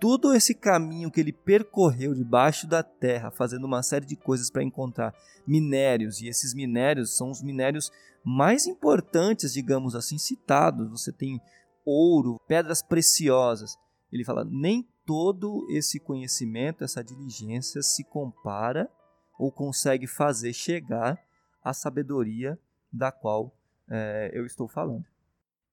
todo 0.00 0.34
esse 0.34 0.54
caminho 0.54 1.10
que 1.10 1.20
ele 1.20 1.32
percorreu 1.32 2.14
debaixo 2.14 2.66
da 2.66 2.82
terra, 2.82 3.30
fazendo 3.30 3.64
uma 3.64 3.82
série 3.82 4.06
de 4.06 4.16
coisas 4.16 4.50
para 4.50 4.64
encontrar 4.64 5.14
minérios, 5.46 6.20
e 6.20 6.28
esses 6.28 6.54
minérios 6.54 7.16
são 7.16 7.30
os 7.30 7.42
minérios 7.42 7.92
mais 8.24 8.66
importantes, 8.66 9.52
digamos 9.52 9.94
assim, 9.94 10.18
citados. 10.18 10.90
Você 10.90 11.12
tem 11.12 11.40
ouro, 11.84 12.40
pedras 12.48 12.82
preciosas. 12.82 13.76
Ele 14.10 14.24
fala: 14.24 14.44
nem 14.44 14.88
todo 15.04 15.66
esse 15.70 16.00
conhecimento, 16.00 16.82
essa 16.82 17.04
diligência 17.04 17.82
se 17.82 18.02
compara 18.04 18.90
ou 19.38 19.52
consegue 19.52 20.06
fazer 20.06 20.52
chegar 20.52 21.18
à 21.62 21.72
sabedoria 21.72 22.58
da 22.92 23.12
qual 23.12 23.54
é, 23.88 24.30
eu 24.32 24.46
estou 24.46 24.68
falando. 24.68 25.04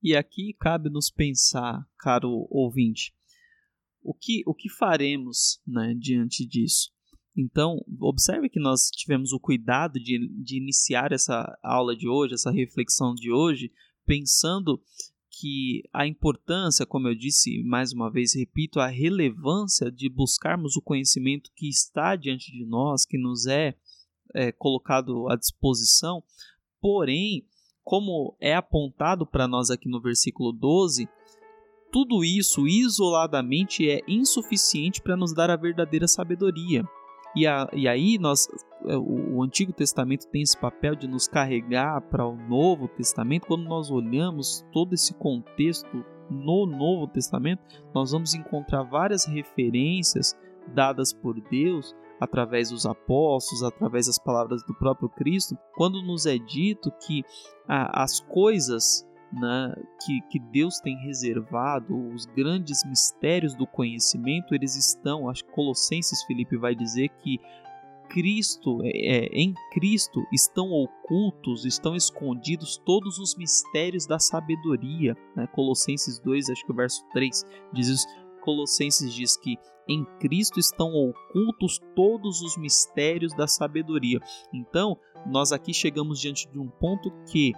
E 0.02 0.16
aqui 0.16 0.54
cabe 0.60 0.90
nos 0.90 1.10
pensar, 1.10 1.86
caro 1.98 2.48
ouvinte, 2.50 3.14
o 4.08 4.14
que, 4.14 4.42
o 4.46 4.54
que 4.54 4.70
faremos 4.70 5.60
né, 5.68 5.94
diante 5.94 6.46
disso? 6.46 6.90
Então, 7.36 7.78
observe 8.00 8.48
que 8.48 8.60
nós 8.60 8.90
tivemos 8.90 9.34
o 9.34 9.40
cuidado 9.40 10.00
de, 10.00 10.18
de 10.42 10.58
iniciar 10.58 11.12
essa 11.12 11.46
aula 11.62 11.94
de 11.94 12.08
hoje, 12.08 12.34
essa 12.34 12.50
reflexão 12.50 13.14
de 13.14 13.30
hoje, 13.30 13.70
pensando 14.06 14.82
que 15.30 15.84
a 15.94 16.08
importância, 16.08 16.86
como 16.86 17.10
eu 17.10 17.14
disse 17.14 17.62
mais 17.64 17.92
uma 17.92 18.10
vez, 18.10 18.34
repito, 18.34 18.80
a 18.80 18.88
relevância 18.88 19.92
de 19.92 20.10
buscarmos 20.10 20.78
o 20.78 20.82
conhecimento 20.82 21.52
que 21.54 21.68
está 21.68 22.16
diante 22.16 22.50
de 22.50 22.66
nós, 22.66 23.06
que 23.06 23.18
nos 23.18 23.46
é, 23.46 23.76
é 24.34 24.54
colocado 24.54 25.28
à 25.30 25.36
disposição, 25.36 26.24
porém, 26.80 27.46
como 27.84 28.38
é 28.40 28.56
apontado 28.56 29.28
para 29.28 29.50
nós 29.50 29.70
aqui 29.70 29.90
no 29.90 30.02
versículo 30.02 30.54
12, 30.54 31.08
tudo 31.92 32.24
isso 32.24 32.68
isoladamente 32.68 33.90
é 33.90 34.02
insuficiente 34.08 35.02
para 35.02 35.18
nos 35.18 35.34
dar 35.34 35.50
a 35.50 35.56
verdadeira 35.56 36.08
sabedoria. 36.08 36.84
E, 37.36 37.46
a, 37.46 37.70
e 37.74 37.88
aí 37.88 38.18
nós, 38.18 38.48
é, 38.86 38.98
o, 38.98 39.38
o 39.38 39.44
Antigo 39.44 39.72
Testamento 39.72 40.28
tem 40.28 40.42
esse 40.42 40.58
papel 40.58 40.96
de 40.96 41.08
nos 41.08 41.28
carregar 41.28 42.02
para 42.02 42.26
o 42.26 42.36
Novo 42.36 42.88
Testamento. 42.88 43.48
Quando 43.48 43.64
nós 43.66 43.92
olhamos 43.92 44.66
todo 44.72 44.94
esse 44.94 45.14
contexto 45.14 46.04
no 46.30 46.66
Novo 46.66 47.08
Testamento, 47.08 47.62
nós 47.94 48.12
vamos 48.12 48.34
encontrar 48.34 48.84
várias 48.84 49.26
referências 49.26 50.36
dadas 50.74 51.14
por 51.14 51.40
Deus 51.50 51.96
através 52.20 52.72
dos 52.72 52.86
apóstolos, 52.86 53.64
através 53.64 54.08
das 54.08 54.18
palavras 54.18 54.64
do 54.64 54.74
próprio 54.74 55.08
Cristo, 55.08 55.56
quando 55.76 56.02
nos 56.02 56.26
é 56.26 56.38
dito 56.38 56.92
que 57.06 57.24
ah, 57.68 58.04
as 58.04 58.20
coisas 58.20 59.07
né, 59.40 59.74
que, 60.06 60.22
que 60.30 60.40
Deus 60.40 60.80
tem 60.80 60.98
reservado, 60.98 61.96
os 62.14 62.26
grandes 62.26 62.84
mistérios 62.86 63.56
do 63.56 63.68
conhecimento, 63.68 64.54
eles 64.54 64.76
estão, 64.76 65.30
acho 65.30 65.44
que 65.44 65.52
Colossenses 65.52 66.24
Felipe 66.24 66.58
vai 66.58 66.76
dizer 66.76 67.10
que 67.10 67.40
Cristo, 68.10 68.82
é, 68.84 68.90
é, 68.90 69.26
em 69.34 69.54
Cristo 69.72 70.26
estão 70.32 70.72
ocultos, 70.72 71.66
estão 71.66 71.96
escondidos 71.96 72.78
todos 72.86 73.20
os 73.20 73.36
mistérios 73.36 74.06
da 74.06 74.20
sabedoria. 74.20 75.16
Né? 75.36 75.48
Colossenses 75.48 76.20
2, 76.20 76.50
acho 76.50 76.66
que 76.66 76.72
o 76.72 76.76
verso 76.76 77.06
3 77.12 77.46
diz 77.74 77.88
isso. 77.88 78.08
Colossenses 78.42 79.14
diz 79.14 79.36
que 79.36 79.58
em 79.90 80.06
Cristo 80.20 80.60
estão 80.60 80.94
ocultos 80.94 81.80
todos 81.96 82.42
os 82.42 82.58
mistérios 82.58 83.34
da 83.34 83.48
sabedoria. 83.48 84.20
Então, 84.54 84.98
nós 85.26 85.52
aqui 85.52 85.74
chegamos 85.74 86.20
diante 86.20 86.50
de 86.50 86.60
um 86.60 86.68
ponto 86.68 87.12
que 87.30 87.54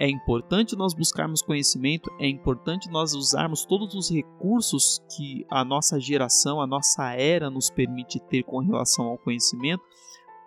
é 0.00 0.08
importante 0.08 0.74
nós 0.74 0.94
buscarmos 0.94 1.42
conhecimento, 1.42 2.10
é 2.18 2.26
importante 2.26 2.90
nós 2.90 3.12
usarmos 3.12 3.66
todos 3.66 3.94
os 3.94 4.10
recursos 4.10 4.98
que 5.14 5.44
a 5.50 5.62
nossa 5.62 6.00
geração, 6.00 6.58
a 6.58 6.66
nossa 6.66 7.12
era 7.12 7.50
nos 7.50 7.68
permite 7.68 8.18
ter 8.18 8.42
com 8.42 8.60
relação 8.60 9.04
ao 9.04 9.18
conhecimento, 9.18 9.84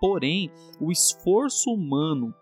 porém, 0.01 0.51
o 0.81 0.91
esforço 0.91 1.69
humano 1.69 2.33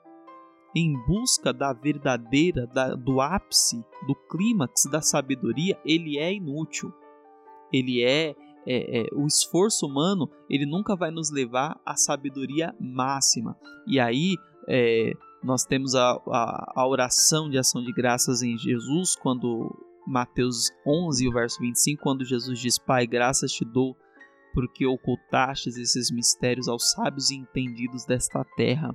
em 0.74 0.94
busca 1.06 1.52
da 1.52 1.74
verdadeira, 1.74 2.66
da, 2.66 2.96
do 2.96 3.20
ápice, 3.20 3.84
do 4.08 4.16
clímax 4.30 4.86
da 4.90 5.02
sabedoria, 5.02 5.78
ele 5.84 6.18
é 6.18 6.34
inútil. 6.34 6.94
Ele 7.74 8.02
é, 8.06 8.34
é, 8.66 9.02
é, 9.02 9.06
o 9.14 9.28
esforço 9.28 9.86
humano, 9.86 10.30
ele 10.50 10.66
nunca 10.66 10.96
vai 10.96 11.12
nos 11.12 11.30
levar 11.30 11.78
à 11.86 11.98
sabedoria 11.98 12.74
máxima. 12.80 13.58
E 13.86 14.00
aí, 14.00 14.38
é, 14.70 15.12
nós 15.44 15.66
temos 15.66 15.96
a, 15.96 16.12
a, 16.28 16.74
a 16.76 16.88
oração 16.88 17.50
de 17.50 17.58
ação 17.58 17.84
de 17.84 17.92
graças 17.92 18.42
em 18.42 18.58
Jesus, 18.58 19.16
quando 19.16 19.70
Mateus 20.06 20.72
11, 20.86 21.28
o 21.28 21.32
verso 21.32 21.60
25, 21.60 22.02
quando 22.02 22.26
Jesus 22.26 22.60
diz: 22.60 22.78
Pai, 22.78 23.08
graças 23.08 23.52
te 23.52 23.66
dou 23.66 23.96
porque 24.54 24.86
ocultastes 24.86 25.78
esses 25.78 26.12
mistérios 26.12 26.68
aos 26.68 26.92
sábios 26.92 27.30
e 27.30 27.36
entendidos 27.36 28.06
desta 28.06 28.44
terra 28.56 28.94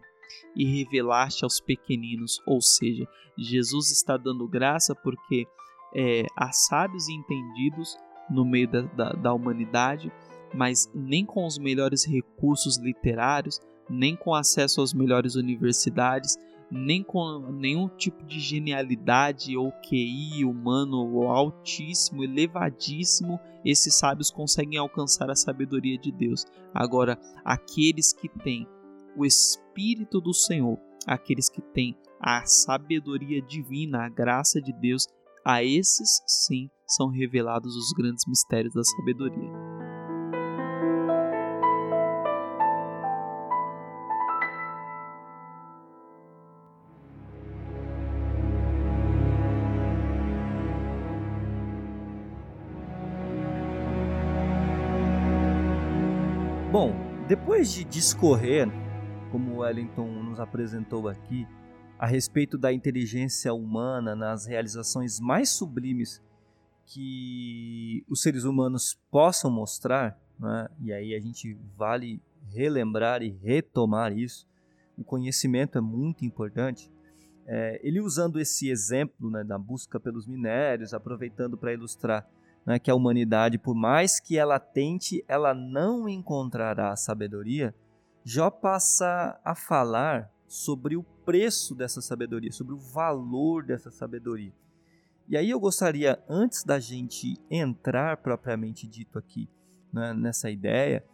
e 0.54 0.64
revelaste 0.64 1.44
aos 1.44 1.60
pequeninos. 1.60 2.40
Ou 2.46 2.60
seja, 2.60 3.06
Jesus 3.38 3.90
está 3.90 4.16
dando 4.16 4.48
graça 4.48 4.94
porque 4.94 5.46
é, 5.94 6.26
há 6.36 6.52
sábios 6.52 7.08
e 7.08 7.14
entendidos 7.14 7.96
no 8.28 8.44
meio 8.44 8.68
da, 8.68 8.82
da, 8.82 9.12
da 9.12 9.32
humanidade, 9.32 10.12
mas 10.54 10.90
nem 10.94 11.24
com 11.24 11.46
os 11.46 11.58
melhores 11.58 12.04
recursos 12.04 12.76
literários, 12.78 13.60
nem 13.88 14.16
com 14.16 14.34
acesso 14.34 14.80
às 14.80 14.92
melhores 14.92 15.34
universidades, 15.34 16.38
nem 16.70 17.02
com 17.02 17.38
nenhum 17.52 17.88
tipo 17.88 18.24
de 18.24 18.40
genialidade 18.40 19.56
ou 19.56 19.70
QI 19.82 20.44
humano 20.44 21.14
ou 21.14 21.28
altíssimo, 21.28 22.24
elevadíssimo, 22.24 23.38
esses 23.64 23.94
sábios 23.94 24.30
conseguem 24.30 24.78
alcançar 24.78 25.30
a 25.30 25.36
sabedoria 25.36 25.96
de 25.96 26.10
Deus. 26.10 26.44
Agora, 26.74 27.18
aqueles 27.44 28.12
que 28.12 28.28
têm 28.28 28.66
o 29.16 29.24
Espírito 29.24 30.20
do 30.20 30.34
Senhor, 30.34 30.78
aqueles 31.06 31.48
que 31.48 31.62
têm 31.62 31.96
a 32.20 32.44
sabedoria 32.44 33.40
divina, 33.40 34.04
a 34.04 34.08
graça 34.08 34.60
de 34.60 34.72
Deus, 34.72 35.06
a 35.44 35.62
esses 35.62 36.20
sim 36.26 36.68
são 36.86 37.08
revelados 37.08 37.76
os 37.76 37.92
grandes 37.92 38.24
mistérios 38.26 38.74
da 38.74 38.82
sabedoria. 38.82 39.65
Depois 57.28 57.72
de 57.72 57.82
discorrer, 57.82 58.68
como 59.32 59.58
Wellington 59.58 60.06
nos 60.22 60.38
apresentou 60.38 61.08
aqui, 61.08 61.46
a 61.98 62.06
respeito 62.06 62.56
da 62.56 62.72
inteligência 62.72 63.52
humana 63.52 64.14
nas 64.14 64.46
realizações 64.46 65.18
mais 65.18 65.50
sublimes 65.50 66.22
que 66.84 68.04
os 68.08 68.22
seres 68.22 68.44
humanos 68.44 68.96
possam 69.10 69.50
mostrar, 69.50 70.16
né? 70.38 70.68
e 70.80 70.92
aí 70.92 71.14
a 71.14 71.20
gente 71.20 71.58
vale 71.76 72.22
relembrar 72.48 73.22
e 73.22 73.30
retomar 73.30 74.16
isso, 74.16 74.46
o 74.96 75.02
conhecimento 75.02 75.76
é 75.76 75.80
muito 75.80 76.24
importante. 76.24 76.92
É, 77.44 77.80
ele 77.82 78.00
usando 78.00 78.38
esse 78.38 78.70
exemplo 78.70 79.30
né, 79.30 79.42
da 79.42 79.58
busca 79.58 79.98
pelos 79.98 80.28
minérios, 80.28 80.94
aproveitando 80.94 81.56
para 81.56 81.72
ilustrar 81.72 82.28
né, 82.66 82.78
que 82.78 82.90
a 82.90 82.94
humanidade, 82.94 83.56
por 83.56 83.74
mais 83.74 84.18
que 84.18 84.36
ela 84.36 84.58
tente, 84.58 85.24
ela 85.28 85.54
não 85.54 86.08
encontrará 86.08 86.96
sabedoria, 86.96 87.74
Jó 88.24 88.50
passa 88.50 89.40
a 89.44 89.54
falar 89.54 90.28
sobre 90.48 90.96
o 90.96 91.04
preço 91.24 91.76
dessa 91.76 92.00
sabedoria, 92.00 92.50
sobre 92.50 92.74
o 92.74 92.78
valor 92.78 93.64
dessa 93.64 93.88
sabedoria. 93.92 94.52
E 95.28 95.36
aí 95.36 95.48
eu 95.48 95.60
gostaria, 95.60 96.20
antes 96.28 96.64
da 96.64 96.80
gente 96.80 97.38
entrar 97.48 98.16
propriamente 98.16 98.86
dito 98.86 99.16
aqui 99.16 99.48
né, 99.92 100.12
nessa 100.12 100.50
ideia, 100.50 101.04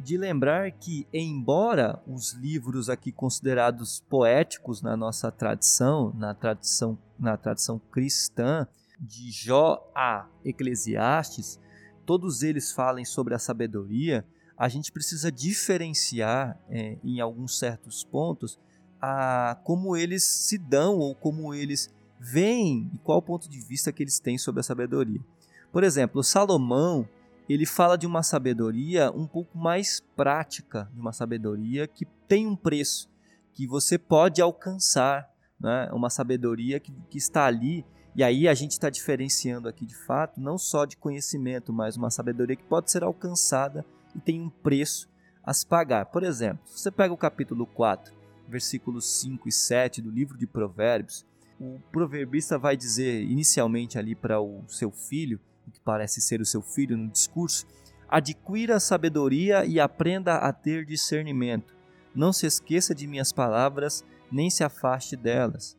de 0.00 0.16
lembrar 0.16 0.70
que, 0.72 1.06
embora 1.12 2.00
os 2.06 2.32
livros 2.32 2.88
aqui 2.88 3.10
considerados 3.10 4.00
poéticos 4.08 4.80
na 4.82 4.96
nossa 4.96 5.30
tradição, 5.30 6.12
na 6.14 6.34
tradição, 6.34 6.98
na 7.18 7.36
tradição 7.36 7.80
cristã, 7.90 8.66
de 8.98 9.30
Jó 9.30 9.90
a 9.94 10.26
Eclesiastes, 10.44 11.58
todos 12.04 12.42
eles 12.42 12.72
falem 12.72 13.04
sobre 13.04 13.34
a 13.34 13.38
sabedoria, 13.38 14.24
a 14.56 14.68
gente 14.68 14.90
precisa 14.90 15.30
diferenciar 15.30 16.58
é, 16.68 16.98
em 17.04 17.20
alguns 17.20 17.58
certos 17.58 18.02
pontos 18.02 18.58
a 19.00 19.56
como 19.62 19.96
eles 19.96 20.24
se 20.24 20.58
dão 20.58 20.98
ou 20.98 21.14
como 21.14 21.54
eles 21.54 21.88
veem 22.18 22.90
e 22.92 22.98
qual 22.98 23.22
ponto 23.22 23.48
de 23.48 23.60
vista 23.60 23.92
que 23.92 24.02
eles 24.02 24.18
têm 24.18 24.36
sobre 24.36 24.60
a 24.60 24.64
sabedoria. 24.64 25.20
Por 25.70 25.84
exemplo, 25.84 26.24
Salomão 26.24 27.08
ele 27.48 27.64
fala 27.64 27.96
de 27.96 28.06
uma 28.06 28.22
sabedoria 28.22 29.10
um 29.10 29.26
pouco 29.26 29.56
mais 29.56 30.02
prática, 30.14 30.90
de 30.92 31.00
uma 31.00 31.12
sabedoria 31.12 31.86
que 31.86 32.04
tem 32.26 32.46
um 32.46 32.54
preço, 32.54 33.08
que 33.54 33.66
você 33.66 33.96
pode 33.96 34.42
alcançar, 34.42 35.28
né? 35.58 35.88
uma 35.92 36.10
sabedoria 36.10 36.78
que, 36.78 36.92
que 37.08 37.16
está 37.16 37.46
ali. 37.46 37.84
E 38.14 38.24
aí 38.24 38.48
a 38.48 38.54
gente 38.54 38.72
está 38.72 38.90
diferenciando 38.90 39.68
aqui 39.68 39.86
de 39.86 39.94
fato, 39.94 40.40
não 40.40 40.58
só 40.58 40.84
de 40.84 40.96
conhecimento, 40.96 41.72
mas 41.72 41.96
uma 41.96 42.10
sabedoria 42.10 42.56
que 42.56 42.64
pode 42.64 42.90
ser 42.90 43.04
alcançada 43.04 43.84
e 44.14 44.20
tem 44.20 44.40
um 44.40 44.50
preço 44.50 45.08
a 45.44 45.54
se 45.54 45.66
pagar. 45.66 46.06
Por 46.06 46.22
exemplo, 46.22 46.60
se 46.66 46.80
você 46.80 46.90
pega 46.90 47.14
o 47.14 47.16
capítulo 47.16 47.66
4, 47.66 48.12
versículos 48.48 49.20
5 49.20 49.48
e 49.48 49.52
7 49.52 50.02
do 50.02 50.10
livro 50.10 50.36
de 50.36 50.46
Provérbios, 50.46 51.24
o 51.60 51.78
proverbista 51.90 52.58
vai 52.58 52.76
dizer 52.76 53.22
inicialmente 53.22 53.98
ali 53.98 54.14
para 54.14 54.40
o 54.40 54.64
seu 54.68 54.90
filho, 54.90 55.40
o 55.66 55.70
que 55.70 55.80
parece 55.80 56.20
ser 56.20 56.40
o 56.40 56.46
seu 56.46 56.62
filho 56.62 56.96
no 56.96 57.08
discurso, 57.08 57.66
adquira 58.08 58.80
sabedoria 58.80 59.64
e 59.64 59.78
aprenda 59.78 60.36
a 60.36 60.52
ter 60.52 60.84
discernimento. 60.84 61.76
Não 62.14 62.32
se 62.32 62.46
esqueça 62.46 62.94
de 62.94 63.06
minhas 63.06 63.32
palavras, 63.32 64.04
nem 64.30 64.50
se 64.50 64.64
afaste 64.64 65.14
delas. 65.14 65.76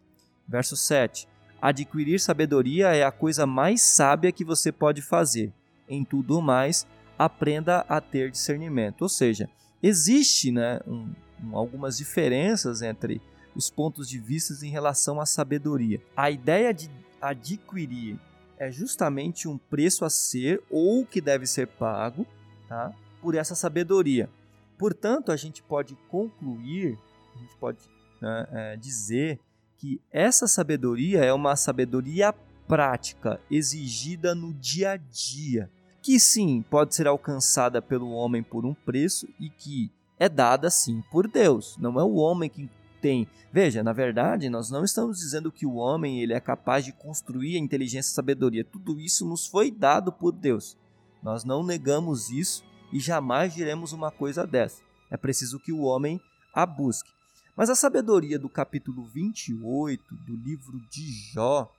Verso 0.47 0.75
7. 0.77 1.27
Adquirir 1.61 2.19
sabedoria 2.19 2.95
é 2.95 3.03
a 3.03 3.11
coisa 3.11 3.45
mais 3.45 3.81
sábia 3.81 4.31
que 4.31 4.45
você 4.45 4.71
pode 4.71 5.01
fazer. 5.01 5.51
Em 5.87 6.05
tudo 6.05 6.41
mais, 6.41 6.87
aprenda 7.17 7.85
a 7.89 7.99
ter 7.99 8.31
discernimento. 8.31 9.01
Ou 9.01 9.09
seja, 9.09 9.49
existe 9.83 10.51
né, 10.51 10.79
um, 10.87 11.11
um, 11.43 11.57
algumas 11.57 11.97
diferenças 11.97 12.81
entre 12.81 13.21
os 13.53 13.69
pontos 13.69 14.07
de 14.07 14.19
vista 14.19 14.65
em 14.65 14.69
relação 14.69 15.19
à 15.19 15.25
sabedoria. 15.25 16.01
A 16.15 16.31
ideia 16.31 16.73
de 16.73 16.89
adquirir 17.21 18.17
é 18.57 18.71
justamente 18.71 19.47
um 19.47 19.57
preço 19.57 20.05
a 20.05 20.09
ser 20.09 20.61
ou 20.69 21.05
que 21.05 21.19
deve 21.19 21.45
ser 21.45 21.67
pago 21.67 22.25
tá, 22.67 22.93
por 23.21 23.35
essa 23.35 23.55
sabedoria. 23.55 24.29
Portanto, 24.77 25.31
a 25.31 25.35
gente 25.35 25.61
pode 25.61 25.95
concluir, 26.07 26.97
a 27.35 27.39
gente 27.39 27.55
pode 27.57 27.79
né, 28.21 28.47
é, 28.51 28.77
dizer 28.77 29.39
que 29.79 29.99
essa 30.11 30.47
sabedoria 30.47 31.23
é 31.23 31.33
uma 31.33 31.55
sabedoria 31.55 32.33
prática, 32.67 33.41
exigida 33.49 34.35
no 34.35 34.53
dia 34.53 34.91
a 34.91 34.97
dia 34.97 35.69
que 36.01 36.19
sim 36.19 36.63
pode 36.69 36.95
ser 36.95 37.07
alcançada 37.07 37.81
pelo 37.81 38.11
homem 38.11 38.41
por 38.41 38.65
um 38.65 38.73
preço 38.73 39.27
e 39.39 39.49
que 39.49 39.91
é 40.17 40.29
dada 40.29 40.69
sim 40.69 41.03
por 41.11 41.27
Deus. 41.27 41.77
Não 41.77 41.99
é 41.99 42.03
o 42.03 42.15
homem 42.15 42.49
que 42.49 42.69
tem. 43.01 43.27
Veja, 43.51 43.83
na 43.83 43.93
verdade, 43.93 44.49
nós 44.49 44.69
não 44.69 44.83
estamos 44.83 45.19
dizendo 45.19 45.51
que 45.51 45.65
o 45.65 45.75
homem 45.75 46.21
ele 46.21 46.33
é 46.33 46.39
capaz 46.39 46.85
de 46.85 46.91
construir 46.91 47.55
a 47.55 47.59
inteligência 47.59 48.09
e 48.09 48.13
a 48.13 48.15
sabedoria. 48.15 48.63
Tudo 48.63 48.99
isso 48.99 49.27
nos 49.27 49.47
foi 49.47 49.71
dado 49.71 50.11
por 50.11 50.31
Deus. 50.31 50.77
Nós 51.21 51.43
não 51.43 51.63
negamos 51.63 52.29
isso 52.29 52.63
e 52.91 52.99
jamais 52.99 53.53
diremos 53.53 53.93
uma 53.93 54.11
coisa 54.11 54.45
dessa. 54.45 54.81
É 55.09 55.17
preciso 55.17 55.59
que 55.59 55.71
o 55.71 55.81
homem 55.81 56.19
a 56.53 56.65
busque. 56.65 57.11
Mas 57.59 57.69
a 57.69 57.75
sabedoria 57.75 58.39
do 58.39 58.47
capítulo 58.47 59.03
28 59.03 60.15
do 60.25 60.33
livro 60.33 60.79
de 60.89 61.11
Jó 61.33 61.69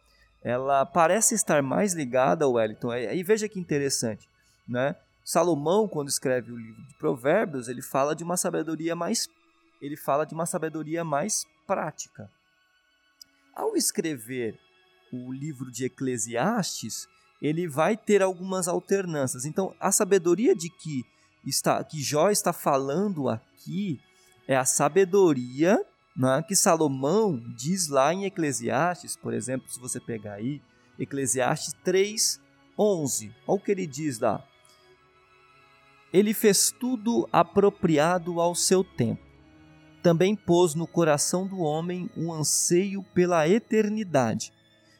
ela 0.42 0.84
parece 0.84 1.34
estar 1.34 1.62
mais 1.62 1.94
ligada 1.94 2.44
ao 2.44 2.52
Wellington. 2.52 2.94
E 2.94 3.22
veja 3.22 3.48
que 3.48 3.58
interessante, 3.58 4.28
né? 4.68 4.94
Salomão, 5.24 5.88
quando 5.88 6.10
escreve 6.10 6.52
o 6.52 6.56
livro 6.58 6.82
de 6.82 6.94
Provérbios, 6.98 7.66
ele 7.66 7.80
fala 7.80 8.14
de 8.14 8.22
uma 8.22 8.36
sabedoria 8.36 8.94
mais 8.94 9.26
ele 9.80 9.96
fala 9.96 10.26
de 10.26 10.34
uma 10.34 10.44
sabedoria 10.44 11.02
mais 11.02 11.46
prática. 11.66 12.30
Ao 13.56 13.74
escrever 13.74 14.60
o 15.10 15.32
livro 15.32 15.70
de 15.70 15.86
Eclesiastes, 15.86 17.08
ele 17.40 17.66
vai 17.66 17.96
ter 17.96 18.20
algumas 18.20 18.68
alternâncias. 18.68 19.46
Então, 19.46 19.74
a 19.80 19.90
sabedoria 19.90 20.54
de 20.54 20.68
que 20.68 21.06
está 21.42 21.82
que 21.82 22.02
Jó 22.02 22.28
está 22.28 22.52
falando 22.52 23.30
aqui 23.30 23.98
é 24.50 24.56
a 24.56 24.64
sabedoria 24.64 25.80
né, 26.16 26.42
que 26.42 26.56
Salomão 26.56 27.40
diz 27.56 27.86
lá 27.86 28.12
em 28.12 28.24
Eclesiastes, 28.24 29.16
por 29.16 29.32
exemplo, 29.32 29.70
se 29.70 29.78
você 29.78 30.00
pegar 30.00 30.34
aí, 30.34 30.60
Eclesiastes 30.98 31.72
3, 31.84 32.40
11. 32.76 33.32
Olha 33.46 33.56
o 33.56 33.60
que 33.60 33.70
ele 33.70 33.86
diz 33.86 34.18
lá. 34.18 34.44
Ele 36.12 36.34
fez 36.34 36.72
tudo 36.72 37.28
apropriado 37.30 38.40
ao 38.40 38.56
seu 38.56 38.82
tempo. 38.82 39.22
Também 40.02 40.34
pôs 40.34 40.74
no 40.74 40.84
coração 40.84 41.46
do 41.46 41.60
homem 41.60 42.10
um 42.16 42.32
anseio 42.32 43.04
pela 43.14 43.48
eternidade. 43.48 44.52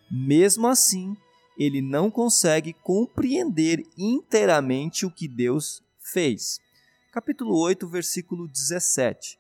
Mesmo 0.09 0.69
assim, 0.69 1.17
ele 1.59 1.83
não 1.83 2.09
consegue 2.09 2.73
compreender 2.73 3.85
inteiramente 3.99 5.05
o 5.05 5.11
que 5.11 5.27
Deus 5.27 5.83
fez. 5.99 6.61
Capítulo 7.11 7.59
8, 7.59 7.89
versículo 7.89 8.47
17. 8.47 9.40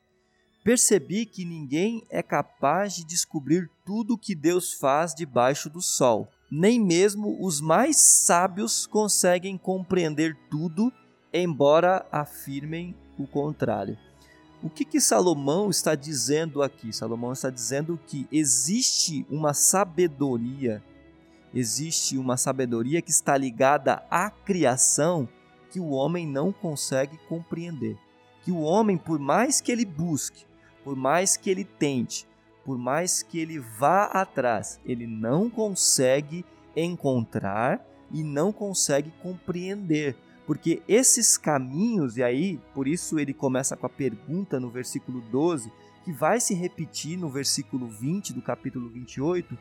Percebi 0.63 1.25
que 1.25 1.45
ninguém 1.45 2.05
é 2.11 2.23
capaz 2.23 2.95
de 2.95 3.05
descobrir 3.05 3.71
tudo 3.85 4.15
o 4.15 4.19
que 4.19 4.35
Deus 4.35 4.75
faz 4.75 5.15
debaixo 5.15 5.71
do 5.71 5.81
sol. 5.81 6.29
Nem 6.51 6.79
mesmo 6.79 7.39
os 7.41 7.63
mais 7.63 7.97
sábios 7.97 8.87
conseguem 8.87 9.57
compreender 9.57 10.37
tudo, 10.51 10.93
embora 11.33 12.07
afirmem 12.13 12.95
o 13.19 13.27
contrário. 13.27 13.97
O 14.63 14.69
que, 14.69 14.85
que 14.85 15.01
Salomão 15.01 15.71
está 15.71 15.95
dizendo 15.95 16.63
aqui? 16.63 16.93
Salomão 16.93 17.33
está 17.33 17.49
dizendo 17.49 17.99
que 18.07 18.29
existe 18.31 19.25
uma 19.31 19.55
sabedoria, 19.55 20.83
existe 21.55 22.19
uma 22.19 22.37
sabedoria 22.37 23.01
que 23.01 23.11
está 23.11 23.35
ligada 23.35 24.05
à 24.11 24.29
criação 24.29 25.27
que 25.71 25.81
o 25.81 25.91
homem 25.91 26.27
não 26.27 26.53
consegue 26.53 27.17
compreender. 27.27 27.97
Que 28.43 28.53
o 28.53 28.61
homem, 28.61 28.99
por 28.99 29.19
mais 29.19 29.63
que 29.63 29.73
ele 29.73 29.87
busque, 29.87 30.50
por 30.85 30.97
mais 30.97 31.37
que 31.37 31.51
ele 31.51 31.65
tente, 31.65 32.27
por 32.65 32.79
mais 32.79 33.23
que 33.23 33.39
ele 33.39 33.59
vá 33.59 34.05
atrás, 34.05 34.81
ele 34.85 35.07
não 35.07 35.51
consegue 35.51 36.45
encontrar 36.77 37.85
e 38.11 38.23
não 38.23 38.53
consegue 38.53 39.11
compreender. 39.23 40.17
Porque 40.47 40.83
esses 40.89 41.39
caminhos, 41.39 42.17
e 42.17 42.23
aí 42.23 42.61
por 42.75 42.89
isso 42.89 43.19
ele 43.19 43.33
começa 43.33 43.77
com 43.77 43.87
a 43.87 43.91
pergunta 43.91 44.59
no 44.59 44.69
versículo 44.69 45.21
12, 45.21 45.73
que 46.05 46.13
vai 46.13 46.41
se 46.41 46.55
repetir 46.55 47.17
no 47.17 47.29
versículo 47.29 47.87
20 47.87 48.33
do 48.33 48.43
capítulo 48.43 48.89
28, 48.89 49.57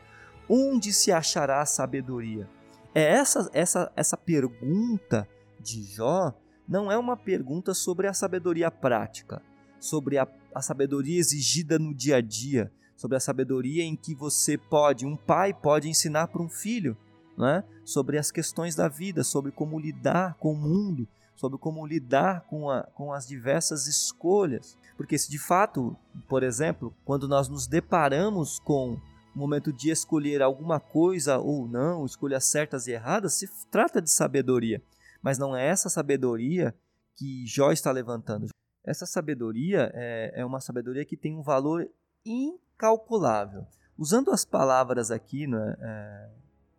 onde 0.48 0.92
se 0.92 1.12
achará 1.12 1.60
a 1.60 1.66
sabedoria? 1.66 2.48
É 2.94 3.02
essa 3.02 3.48
essa 3.52 3.92
essa 3.94 4.16
pergunta 4.16 5.28
de 5.60 5.82
Jó 5.84 6.34
não 6.66 6.90
é 6.90 6.96
uma 6.96 7.16
pergunta 7.16 7.74
sobre 7.74 8.06
a 8.06 8.14
sabedoria 8.14 8.70
prática, 8.70 9.42
sobre 9.80 10.18
a 10.18 10.26
a 10.54 10.60
sabedoria 10.60 11.18
exigida 11.18 11.78
no 11.78 11.94
dia 11.94 12.16
a 12.16 12.20
dia, 12.20 12.72
sobre 12.96 13.16
a 13.16 13.20
sabedoria 13.20 13.82
em 13.82 13.96
que 13.96 14.14
você 14.14 14.58
pode, 14.58 15.06
um 15.06 15.16
pai 15.16 15.54
pode 15.54 15.88
ensinar 15.88 16.28
para 16.28 16.42
um 16.42 16.48
filho, 16.48 16.96
né? 17.36 17.64
sobre 17.84 18.18
as 18.18 18.30
questões 18.30 18.74
da 18.74 18.88
vida, 18.88 19.24
sobre 19.24 19.50
como 19.52 19.78
lidar 19.78 20.34
com 20.34 20.52
o 20.52 20.56
mundo, 20.56 21.08
sobre 21.34 21.58
como 21.58 21.86
lidar 21.86 22.42
com, 22.42 22.68
a, 22.68 22.82
com 22.82 23.12
as 23.12 23.26
diversas 23.26 23.86
escolhas. 23.86 24.76
Porque 24.96 25.16
se 25.16 25.30
de 25.30 25.38
fato, 25.38 25.96
por 26.28 26.42
exemplo, 26.42 26.94
quando 27.04 27.26
nós 27.26 27.48
nos 27.48 27.66
deparamos 27.66 28.58
com 28.58 28.98
o 29.34 29.38
momento 29.38 29.72
de 29.72 29.90
escolher 29.90 30.42
alguma 30.42 30.78
coisa 30.78 31.38
ou 31.38 31.66
não, 31.66 32.04
escolhas 32.04 32.44
certas 32.44 32.86
e 32.86 32.92
erradas, 32.92 33.34
se 33.34 33.48
trata 33.70 34.02
de 34.02 34.10
sabedoria. 34.10 34.82
Mas 35.22 35.38
não 35.38 35.56
é 35.56 35.66
essa 35.66 35.88
sabedoria 35.88 36.74
que 37.16 37.46
Jó 37.46 37.72
está 37.72 37.90
levantando. 37.90 38.48
Essa 38.84 39.06
sabedoria 39.06 39.90
é, 39.94 40.40
é 40.40 40.44
uma 40.44 40.60
sabedoria 40.60 41.04
que 41.04 41.16
tem 41.16 41.36
um 41.36 41.42
valor 41.42 41.88
incalculável. 42.24 43.66
Usando 43.96 44.30
as 44.30 44.44
palavras 44.44 45.10
aqui 45.10 45.46
né, 45.46 45.76
é, 45.80 46.30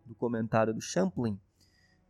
do 0.06 0.14
comentário 0.14 0.74
do 0.74 0.80
Champlin, 0.80 1.38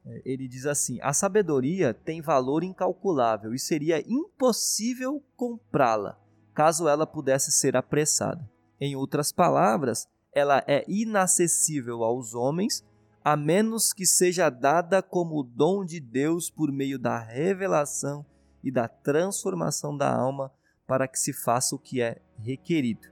é, 0.04 0.22
ele 0.24 0.48
diz 0.48 0.66
assim: 0.66 0.98
a 1.02 1.12
sabedoria 1.12 1.92
tem 1.92 2.22
valor 2.22 2.64
incalculável 2.64 3.54
e 3.54 3.58
seria 3.58 4.02
impossível 4.06 5.22
comprá-la 5.36 6.18
caso 6.54 6.88
ela 6.88 7.06
pudesse 7.06 7.50
ser 7.50 7.76
apressada. 7.76 8.48
Em 8.80 8.96
outras 8.96 9.32
palavras, 9.32 10.06
ela 10.32 10.62
é 10.66 10.84
inacessível 10.88 12.02
aos 12.02 12.34
homens 12.34 12.84
a 13.24 13.36
menos 13.36 13.92
que 13.92 14.04
seja 14.04 14.50
dada 14.50 15.00
como 15.00 15.42
dom 15.44 15.84
de 15.84 16.00
Deus 16.00 16.50
por 16.50 16.72
meio 16.72 16.98
da 16.98 17.18
revelação 17.18 18.26
e 18.62 18.70
da 18.70 18.88
transformação 18.88 19.96
da 19.96 20.12
alma 20.14 20.52
para 20.86 21.08
que 21.08 21.18
se 21.18 21.32
faça 21.32 21.74
o 21.74 21.78
que 21.78 22.00
é 22.00 22.20
requerido. 22.38 23.08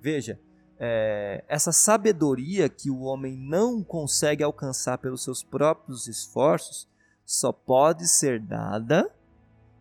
Veja, 0.00 0.38
é, 0.78 1.44
essa 1.48 1.72
sabedoria 1.72 2.68
que 2.68 2.90
o 2.90 3.00
homem 3.00 3.36
não 3.36 3.82
consegue 3.82 4.42
alcançar 4.42 4.98
pelos 4.98 5.22
seus 5.22 5.42
próprios 5.42 6.08
esforços 6.08 6.88
só 7.24 7.52
pode 7.52 8.06
ser 8.06 8.40
dada, 8.40 9.10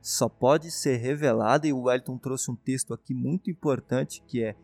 só 0.02 0.30
pode 0.30 0.72
ser 0.72 0.98
revelada, 0.98 1.68
e 1.68 1.74
o 1.74 1.84
Wellington 1.84 2.18
trouxe 2.18 2.50
um 2.50 2.56
texto 2.56 2.94
aqui 2.94 3.14
muito 3.14 3.50
importante 3.50 4.24
que 4.28 4.44
é 4.44 4.56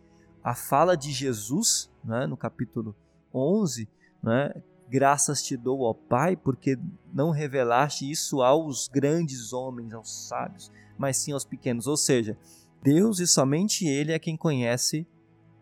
a 0.44 0.56
fala 0.56 0.96
de 0.96 1.12
Jesus, 1.12 1.92
né, 2.04 2.26
no 2.26 2.38
capítulo 2.38 2.96
11, 3.34 3.90
né, 4.24 4.54
graças 4.90 5.44
te 5.44 5.56
dou, 5.56 5.82
ó 5.82 5.94
Pai, 5.94 6.36
porque 6.36 6.78
não 7.14 7.30
revelaste 7.30 8.10
isso 8.10 8.42
aos 8.42 8.88
grandes 8.88 9.54
homens, 9.54 9.94
aos 9.94 10.28
sábios, 10.28 10.72
mas 10.98 11.18
sim 11.18 11.32
aos 11.32 11.46
pequenos. 11.46 11.88
Ou 11.88 11.98
seja, 11.98 12.38
Deus 12.82 13.20
e 13.20 13.28
somente 13.28 13.86
Ele 13.86 14.12
é 14.12 14.20
quem 14.20 14.36
conhece 14.36 15.06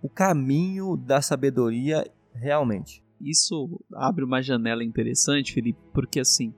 o 0.01 0.09
caminho 0.09 0.95
da 0.95 1.21
sabedoria 1.21 2.09
realmente. 2.33 3.03
Isso 3.19 3.79
abre 3.93 4.23
uma 4.23 4.41
janela 4.41 4.83
interessante, 4.83 5.53
Felipe, 5.53 5.79
porque 5.91 6.19
assim, 6.19 6.53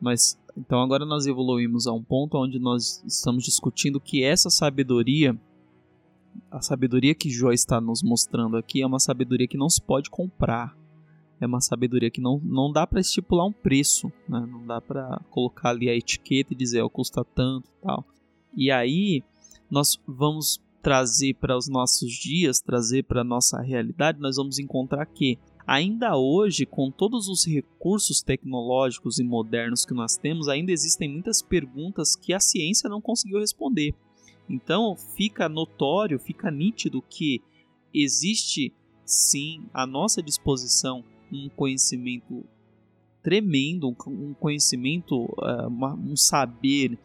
nós 0.00 0.38
então 0.56 0.82
agora 0.82 1.06
nós 1.06 1.26
evoluímos 1.26 1.86
a 1.86 1.92
um 1.92 2.02
ponto 2.02 2.36
onde 2.36 2.58
nós 2.58 3.02
estamos 3.06 3.44
discutindo 3.44 4.00
que 4.00 4.22
essa 4.22 4.50
sabedoria, 4.50 5.38
a 6.50 6.60
sabedoria 6.60 7.14
que 7.14 7.30
Jó 7.30 7.52
está 7.52 7.80
nos 7.80 8.02
mostrando 8.02 8.56
aqui 8.56 8.82
é 8.82 8.86
uma 8.86 9.00
sabedoria 9.00 9.48
que 9.48 9.56
não 9.56 9.70
se 9.70 9.80
pode 9.80 10.10
comprar. 10.10 10.76
É 11.42 11.46
uma 11.46 11.60
sabedoria 11.60 12.08
que 12.08 12.20
não, 12.20 12.40
não 12.44 12.70
dá 12.70 12.86
para 12.86 13.00
estipular 13.00 13.44
um 13.44 13.52
preço, 13.52 14.12
né? 14.28 14.46
não 14.48 14.64
dá 14.64 14.80
para 14.80 15.20
colocar 15.28 15.70
ali 15.70 15.88
a 15.88 15.96
etiqueta 15.96 16.52
e 16.52 16.56
dizer, 16.56 16.82
ó, 16.82 16.88
custa 16.88 17.24
tanto 17.24 17.68
e 17.68 17.82
tal. 17.82 18.04
E 18.56 18.70
aí 18.70 19.24
nós 19.68 19.98
vamos 20.06 20.60
trazer 20.80 21.34
para 21.34 21.56
os 21.56 21.66
nossos 21.66 22.12
dias, 22.12 22.60
trazer 22.60 23.02
para 23.02 23.22
a 23.22 23.24
nossa 23.24 23.60
realidade, 23.60 24.20
nós 24.20 24.36
vamos 24.36 24.60
encontrar 24.60 25.04
que 25.06 25.36
ainda 25.66 26.16
hoje, 26.16 26.64
com 26.64 26.92
todos 26.92 27.26
os 27.26 27.44
recursos 27.44 28.22
tecnológicos 28.22 29.18
e 29.18 29.24
modernos 29.24 29.84
que 29.84 29.94
nós 29.94 30.16
temos, 30.16 30.46
ainda 30.46 30.70
existem 30.70 31.08
muitas 31.08 31.42
perguntas 31.42 32.14
que 32.14 32.32
a 32.32 32.38
ciência 32.38 32.88
não 32.88 33.00
conseguiu 33.00 33.40
responder. 33.40 33.96
Então, 34.48 34.94
fica 34.94 35.48
notório, 35.48 36.20
fica 36.20 36.52
nítido 36.52 37.02
que 37.02 37.42
existe 37.92 38.72
sim 39.04 39.64
à 39.74 39.84
nossa 39.84 40.22
disposição 40.22 41.04
um 41.32 41.48
conhecimento 41.48 42.44
tremendo, 43.22 43.94
um 44.06 44.34
conhecimento, 44.34 45.32
eh, 45.42 45.68
um 45.68 46.16
saber 46.16 46.98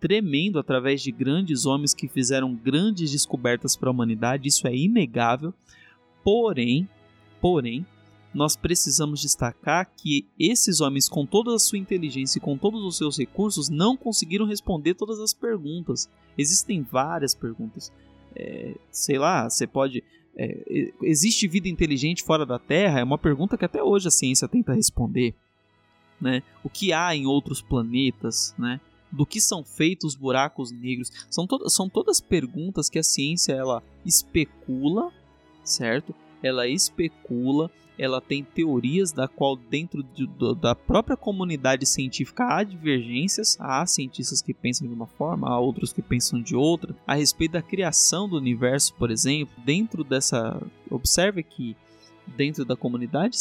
tremendo 0.00 0.58
através 0.58 1.00
de 1.00 1.12
grandes 1.12 1.64
homens 1.64 1.94
que 1.94 2.08
fizeram 2.08 2.54
grandes 2.54 3.12
descobertas 3.12 3.76
para 3.76 3.88
a 3.88 3.92
humanidade, 3.92 4.48
isso 4.48 4.66
é 4.66 4.74
inegável. 4.74 5.54
Porém, 6.24 6.88
porém, 7.40 7.86
nós 8.34 8.56
precisamos 8.56 9.20
destacar 9.20 9.90
que 9.96 10.26
esses 10.38 10.80
homens, 10.80 11.08
com 11.08 11.26
toda 11.26 11.54
a 11.54 11.58
sua 11.58 11.78
inteligência 11.78 12.38
e 12.38 12.40
com 12.40 12.56
todos 12.56 12.82
os 12.82 12.96
seus 12.96 13.18
recursos, 13.18 13.68
não 13.68 13.96
conseguiram 13.96 14.46
responder 14.46 14.94
todas 14.94 15.20
as 15.20 15.34
perguntas. 15.34 16.08
Existem 16.36 16.82
várias 16.82 17.34
perguntas. 17.34 17.92
É, 18.34 18.74
sei 18.90 19.18
lá, 19.18 19.48
você 19.48 19.66
pode. 19.66 20.02
É, 20.36 20.92
existe 21.02 21.46
vida 21.46 21.68
inteligente 21.68 22.22
fora 22.22 22.46
da 22.46 22.58
Terra? 22.58 23.00
É 23.00 23.04
uma 23.04 23.18
pergunta 23.18 23.56
que 23.56 23.64
até 23.64 23.82
hoje 23.82 24.08
a 24.08 24.10
ciência 24.10 24.48
tenta 24.48 24.72
responder. 24.72 25.34
Né? 26.20 26.42
O 26.64 26.70
que 26.70 26.92
há 26.92 27.14
em 27.14 27.26
outros 27.26 27.60
planetas? 27.60 28.54
Né? 28.58 28.80
do 29.12 29.26
que 29.26 29.40
são 29.40 29.62
feitos 29.62 30.14
os 30.14 30.14
buracos 30.14 30.72
negros. 30.72 31.12
São, 31.30 31.46
to 31.46 31.68
são 31.68 31.88
todas 31.88 32.18
perguntas 32.18 32.88
que 32.88 32.98
a 32.98 33.02
ciência 33.02 33.52
ela 33.52 33.82
especula, 34.06 35.12
certo? 35.62 36.14
Ela 36.42 36.66
especula, 36.66 37.70
ela 38.02 38.20
tem 38.20 38.42
teorias 38.42 39.12
da 39.12 39.28
qual 39.28 39.54
dentro 39.54 40.02
de, 40.02 40.26
do, 40.26 40.56
da 40.56 40.74
própria 40.74 41.16
comunidade 41.16 41.86
científica 41.86 42.44
há 42.44 42.64
divergências, 42.64 43.56
há 43.60 43.86
cientistas 43.86 44.42
que 44.42 44.52
pensam 44.52 44.88
de 44.88 44.92
uma 44.92 45.06
forma, 45.06 45.48
há 45.48 45.56
outros 45.56 45.92
que 45.92 46.02
pensam 46.02 46.42
de 46.42 46.56
outra. 46.56 46.96
A 47.06 47.14
respeito 47.14 47.52
da 47.52 47.62
criação 47.62 48.28
do 48.28 48.36
universo, 48.36 48.92
por 48.94 49.08
exemplo, 49.08 49.54
dentro 49.64 50.02
dessa, 50.02 50.60
observe 50.90 51.44
que 51.44 51.76
dentro 52.36 52.64
da 52.64 52.74
comunidade 52.74 53.38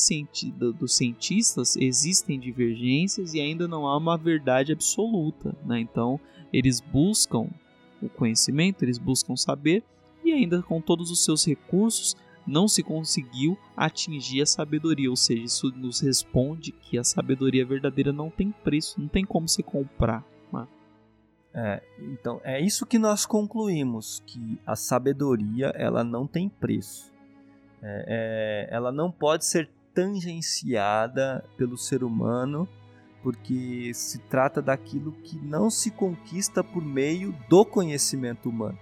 dos 0.77 0.95
cientistas 0.95 1.75
existem 1.75 2.39
divergências 2.39 3.33
e 3.33 3.41
ainda 3.41 3.67
não 3.67 3.87
há 3.87 3.97
uma 3.97 4.15
verdade 4.15 4.71
absoluta. 4.71 5.55
Né? 5.65 5.79
Então, 5.79 6.19
eles 6.53 6.79
buscam 6.79 7.47
o 7.99 8.07
conhecimento, 8.07 8.83
eles 8.83 8.99
buscam 8.99 9.35
saber, 9.35 9.83
e 10.23 10.31
ainda 10.31 10.61
com 10.61 10.79
todos 10.79 11.09
os 11.09 11.25
seus 11.25 11.43
recursos 11.47 12.15
não 12.45 12.67
se 12.67 12.83
conseguiu 12.83 13.57
atingir 13.75 14.41
a 14.41 14.45
sabedoria. 14.45 15.09
Ou 15.09 15.15
seja, 15.15 15.43
isso 15.43 15.69
nos 15.75 15.99
responde 15.99 16.71
que 16.71 16.97
a 16.97 17.03
sabedoria 17.03 17.65
verdadeira 17.65 18.11
não 18.11 18.29
tem 18.29 18.51
preço, 18.51 18.99
não 18.99 19.07
tem 19.07 19.25
como 19.25 19.47
se 19.47 19.63
comprar. 19.63 20.25
É, 21.53 21.81
então, 21.99 22.39
é 22.43 22.61
isso 22.61 22.85
que 22.85 22.97
nós 22.97 23.25
concluímos, 23.25 24.23
que 24.25 24.59
a 24.65 24.75
sabedoria 24.75 25.67
ela 25.75 26.03
não 26.03 26.25
tem 26.25 26.47
preço. 26.47 27.11
É, 27.81 28.67
é, 28.69 28.75
ela 28.75 28.91
não 28.91 29.11
pode 29.11 29.45
ser 29.45 29.69
tangenciada 29.93 31.43
pelo 31.57 31.77
ser 31.77 32.03
humano, 32.03 32.67
porque 33.21 33.91
se 33.93 34.19
trata 34.19 34.61
daquilo 34.61 35.11
que 35.11 35.37
não 35.37 35.69
se 35.69 35.91
conquista 35.91 36.63
por 36.63 36.83
meio 36.83 37.35
do 37.49 37.65
conhecimento 37.65 38.49
humano. 38.49 38.79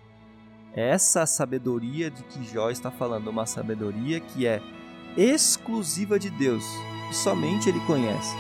Essa 0.74 1.26
sabedoria 1.26 2.12
de 2.12 2.24
que 2.24 2.44
Jó 2.46 2.70
está 2.70 2.92
falando, 2.92 3.30
uma 3.30 3.46
sabedoria 3.46 4.20
que 4.20 4.46
é 4.46 4.62
exclusiva 5.18 6.20
de 6.20 6.30
Deus, 6.30 6.64
que 7.08 7.16
somente 7.16 7.70
Ele 7.70 7.80
conhece. 7.82 8.36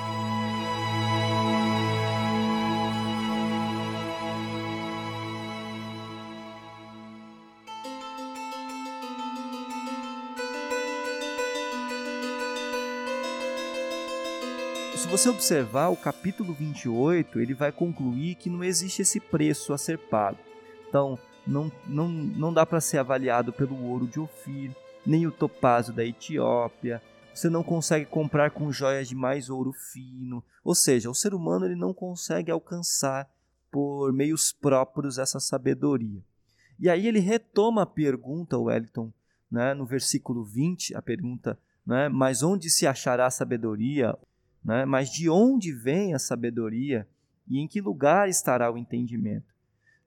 você 15.19 15.27
observar 15.27 15.89
o 15.89 15.97
capítulo 15.97 16.53
28, 16.53 17.41
ele 17.41 17.53
vai 17.53 17.73
concluir 17.73 18.35
que 18.35 18.49
não 18.49 18.63
existe 18.63 19.01
esse 19.01 19.19
preço 19.19 19.73
a 19.73 19.77
ser 19.77 19.97
pago. 19.97 20.37
Então, 20.87 21.19
não, 21.49 21.71
não, 21.87 22.07
não 22.07 22.53
dá 22.53 22.65
para 22.65 22.79
ser 22.79 22.99
avaliado 22.99 23.51
pelo 23.51 23.83
ouro 23.83 24.07
de 24.07 24.19
Ofir, 24.19 24.75
nem 25.05 25.25
o 25.25 25.31
topázio 25.31 25.93
da 25.93 26.05
Etiópia. 26.05 27.01
Você 27.33 27.49
não 27.49 27.63
consegue 27.63 28.05
comprar 28.05 28.51
com 28.51 28.71
joias 28.71 29.07
de 29.07 29.15
mais 29.15 29.49
ouro 29.49 29.73
fino. 29.73 30.43
Ou 30.63 30.75
seja, 30.75 31.09
o 31.09 31.15
ser 31.15 31.33
humano 31.33 31.65
ele 31.65 31.75
não 31.75 31.93
consegue 31.93 32.51
alcançar 32.51 33.29
por 33.71 34.13
meios 34.13 34.51
próprios 34.51 35.17
essa 35.17 35.39
sabedoria. 35.39 36.23
E 36.79 36.89
aí 36.89 37.07
ele 37.07 37.19
retoma 37.19 37.83
a 37.83 37.85
pergunta, 37.85 38.57
Wellington, 38.57 39.11
né, 39.51 39.73
no 39.73 39.85
versículo 39.85 40.43
20, 40.43 40.95
a 40.95 41.01
pergunta, 41.01 41.57
né, 41.85 42.07
mas 42.09 42.43
onde 42.43 42.69
se 42.69 42.85
achará 42.85 43.29
sabedoria? 43.29 44.17
Né? 44.63 44.85
Mas 44.85 45.09
de 45.09 45.29
onde 45.29 45.71
vem 45.71 46.13
a 46.13 46.19
sabedoria 46.19 47.07
e 47.47 47.59
em 47.59 47.67
que 47.67 47.81
lugar 47.81 48.29
estará 48.29 48.71
o 48.71 48.77
entendimento? 48.77 49.48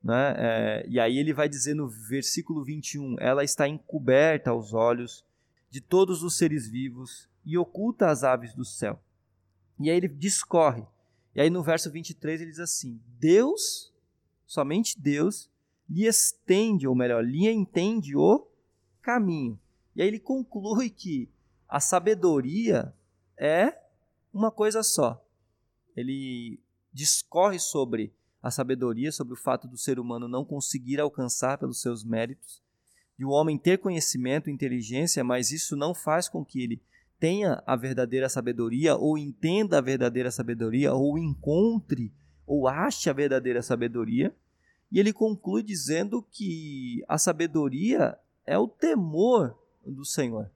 Né? 0.02 0.34
É, 0.36 0.86
e 0.88 0.98
aí 0.98 1.16
ele 1.18 1.32
vai 1.32 1.48
dizer 1.48 1.74
no 1.74 1.88
versículo 1.88 2.64
21: 2.64 3.16
ela 3.20 3.44
está 3.44 3.68
encoberta 3.68 4.50
aos 4.50 4.72
olhos 4.72 5.24
de 5.70 5.80
todos 5.80 6.22
os 6.22 6.36
seres 6.36 6.68
vivos 6.68 7.28
e 7.44 7.56
oculta 7.56 8.10
as 8.10 8.24
aves 8.24 8.54
do 8.54 8.64
céu. 8.64 9.00
E 9.78 9.90
aí 9.90 9.96
ele 9.96 10.08
discorre. 10.08 10.84
E 11.34 11.40
aí 11.40 11.50
no 11.50 11.62
verso 11.62 11.90
23 11.90 12.40
ele 12.40 12.50
diz 12.50 12.60
assim: 12.60 13.00
Deus, 13.18 13.92
somente 14.46 15.00
Deus, 15.00 15.50
lhe 15.88 16.06
estende, 16.06 16.86
ou 16.86 16.94
melhor, 16.94 17.24
lhe 17.24 17.48
entende 17.48 18.16
o 18.16 18.46
caminho. 19.00 19.58
E 19.94 20.02
aí 20.02 20.08
ele 20.08 20.18
conclui 20.18 20.90
que 20.90 21.28
a 21.68 21.80
sabedoria 21.80 22.94
é 23.36 23.78
uma 24.32 24.50
coisa 24.50 24.82
só. 24.82 25.24
Ele 25.96 26.58
discorre 26.92 27.58
sobre 27.58 28.12
a 28.42 28.50
sabedoria, 28.50 29.12
sobre 29.12 29.34
o 29.34 29.36
fato 29.36 29.68
do 29.68 29.78
ser 29.78 30.00
humano 30.00 30.26
não 30.26 30.44
conseguir 30.44 30.98
alcançar 31.00 31.58
pelos 31.58 31.80
seus 31.80 32.02
méritos, 32.02 32.60
de 33.16 33.24
o 33.24 33.30
homem 33.30 33.56
ter 33.56 33.78
conhecimento, 33.78 34.50
inteligência, 34.50 35.22
mas 35.22 35.52
isso 35.52 35.76
não 35.76 35.94
faz 35.94 36.28
com 36.28 36.44
que 36.44 36.60
ele 36.60 36.82
tenha 37.20 37.62
a 37.64 37.76
verdadeira 37.76 38.28
sabedoria, 38.28 38.96
ou 38.96 39.16
entenda 39.16 39.78
a 39.78 39.80
verdadeira 39.80 40.30
sabedoria, 40.30 40.92
ou 40.92 41.16
encontre, 41.16 42.12
ou 42.44 42.66
ache 42.66 43.08
a 43.08 43.12
verdadeira 43.12 43.62
sabedoria. 43.62 44.34
E 44.90 44.98
ele 44.98 45.12
conclui 45.12 45.62
dizendo 45.62 46.20
que 46.20 47.04
a 47.06 47.16
sabedoria 47.16 48.18
é 48.44 48.58
o 48.58 48.66
temor 48.66 49.56
do 49.86 50.04
Senhor. 50.04 50.50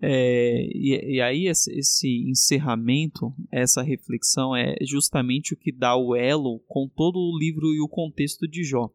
É, 0.00 0.66
e, 0.74 1.16
e, 1.16 1.20
aí 1.22 1.46
esse, 1.46 1.72
esse, 1.72 2.28
encerramento, 2.28 3.32
essa 3.50 3.82
reflexão 3.82 4.54
é 4.54 4.76
justamente 4.82 5.54
o 5.54 5.56
que 5.56 5.72
dá 5.72 5.96
o 5.96 6.14
elo 6.14 6.60
com 6.68 6.86
todo 6.86 7.16
o 7.16 7.38
livro 7.38 7.72
e 7.72 7.80
o 7.80 7.88
contexto 7.88 8.46
de 8.46 8.62
Jó. 8.62 8.90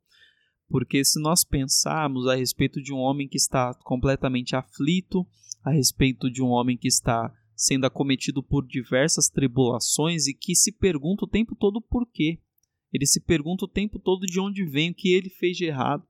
Porque 0.70 1.04
se 1.04 1.20
nós 1.20 1.44
pensarmos 1.44 2.28
a 2.28 2.36
respeito 2.36 2.82
de 2.82 2.94
um 2.94 2.98
homem 2.98 3.28
que 3.28 3.38
está 3.38 3.74
completamente 3.84 4.56
aflito, 4.56 5.26
a 5.64 5.72
respeito 5.72 6.30
de 6.30 6.42
um 6.42 6.48
homem 6.48 6.78
que 6.78 6.88
está 6.88 7.34
sendo 7.56 7.86
acometido 7.86 8.42
por 8.42 8.66
diversas 8.66 9.30
tribulações 9.30 10.28
e 10.28 10.34
que 10.34 10.56
se 10.56 10.72
pergunta 10.72 11.26
o 11.26 11.30
tempo 11.30 11.56
todo 11.56 11.82
por 11.82 12.10
quê. 12.10 12.40
Ele 12.94 13.06
se 13.06 13.20
pergunta 13.22 13.66
o 13.66 13.68
tempo 13.68 14.00
todo 14.00 14.26
de 14.26 14.40
onde 14.40 14.66
vem, 14.66 14.92
o 14.92 14.96
que 14.96 15.14
ele 15.14 15.30
fez 15.30 15.58
de 15.58 15.66
errado. 15.66 16.04